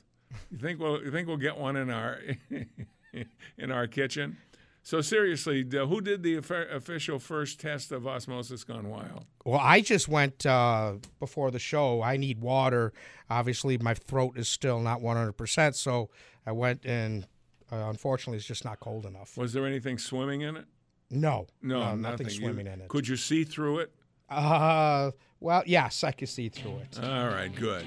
You 0.50 0.58
think 0.58 0.80
we'll 0.80 1.02
you 1.02 1.10
think 1.10 1.28
we'll 1.28 1.36
get 1.36 1.56
one 1.56 1.76
in 1.76 1.90
our 1.90 2.20
in 3.58 3.70
our 3.70 3.86
kitchen? 3.86 4.36
So 4.84 5.00
seriously, 5.00 5.66
who 5.72 6.00
did 6.02 6.22
the 6.22 6.36
official 6.36 7.18
first 7.18 7.58
test 7.58 7.90
of 7.90 8.06
osmosis 8.06 8.64
gone 8.64 8.90
wild? 8.90 9.24
Well, 9.46 9.58
I 9.58 9.80
just 9.80 10.08
went 10.08 10.44
uh, 10.44 10.96
before 11.18 11.50
the 11.50 11.58
show. 11.58 12.02
I 12.02 12.18
need 12.18 12.38
water. 12.38 12.92
Obviously, 13.30 13.78
my 13.78 13.94
throat 13.94 14.36
is 14.36 14.46
still 14.46 14.80
not 14.80 15.00
100%. 15.00 15.74
So 15.74 16.10
I 16.46 16.52
went 16.52 16.84
and 16.84 17.26
uh, 17.72 17.76
unfortunately, 17.88 18.36
it's 18.36 18.46
just 18.46 18.66
not 18.66 18.78
cold 18.78 19.06
enough. 19.06 19.38
Was 19.38 19.54
there 19.54 19.66
anything 19.66 19.96
swimming 19.96 20.42
in 20.42 20.56
it? 20.58 20.66
No. 21.10 21.46
No, 21.62 21.78
nothing 21.94 22.02
nothing. 22.02 22.26
You- 22.26 22.32
swimming 22.32 22.66
in 22.66 22.82
it. 22.82 22.88
Could 22.88 23.08
you 23.08 23.16
see 23.16 23.44
through 23.44 23.78
it? 23.78 23.92
Uh, 24.28 25.12
well, 25.40 25.62
yes, 25.64 26.04
I 26.04 26.12
could 26.12 26.28
see 26.28 26.50
through 26.50 26.78
it. 26.78 26.98
All 27.02 27.28
right, 27.28 27.54
good. 27.54 27.86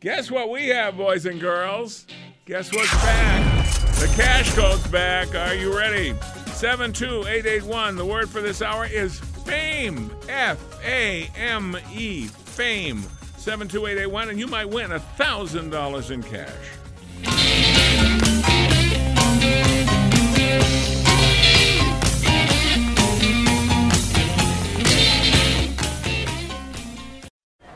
Guess 0.00 0.30
what 0.30 0.48
we 0.48 0.68
have, 0.68 0.96
boys 0.96 1.26
and 1.26 1.38
girls? 1.38 2.06
Guess 2.46 2.72
what's 2.74 2.90
back? 2.94 3.59
The 4.00 4.06
cash 4.16 4.54
code's 4.54 4.86
back. 4.86 5.34
Are 5.34 5.54
you 5.54 5.76
ready? 5.76 6.14
72881. 6.54 7.96
The 7.96 8.04
word 8.06 8.30
for 8.30 8.40
this 8.40 8.62
hour 8.62 8.86
is 8.86 9.20
fame. 9.20 10.10
F 10.26 10.58
A 10.82 11.30
M 11.36 11.76
E. 11.92 12.26
Fame. 12.26 13.02
72881, 13.36 14.30
and 14.30 14.38
you 14.38 14.46
might 14.46 14.70
win 14.70 14.88
$1,000 14.90 16.10
in 16.10 16.22
cash. 16.22 16.79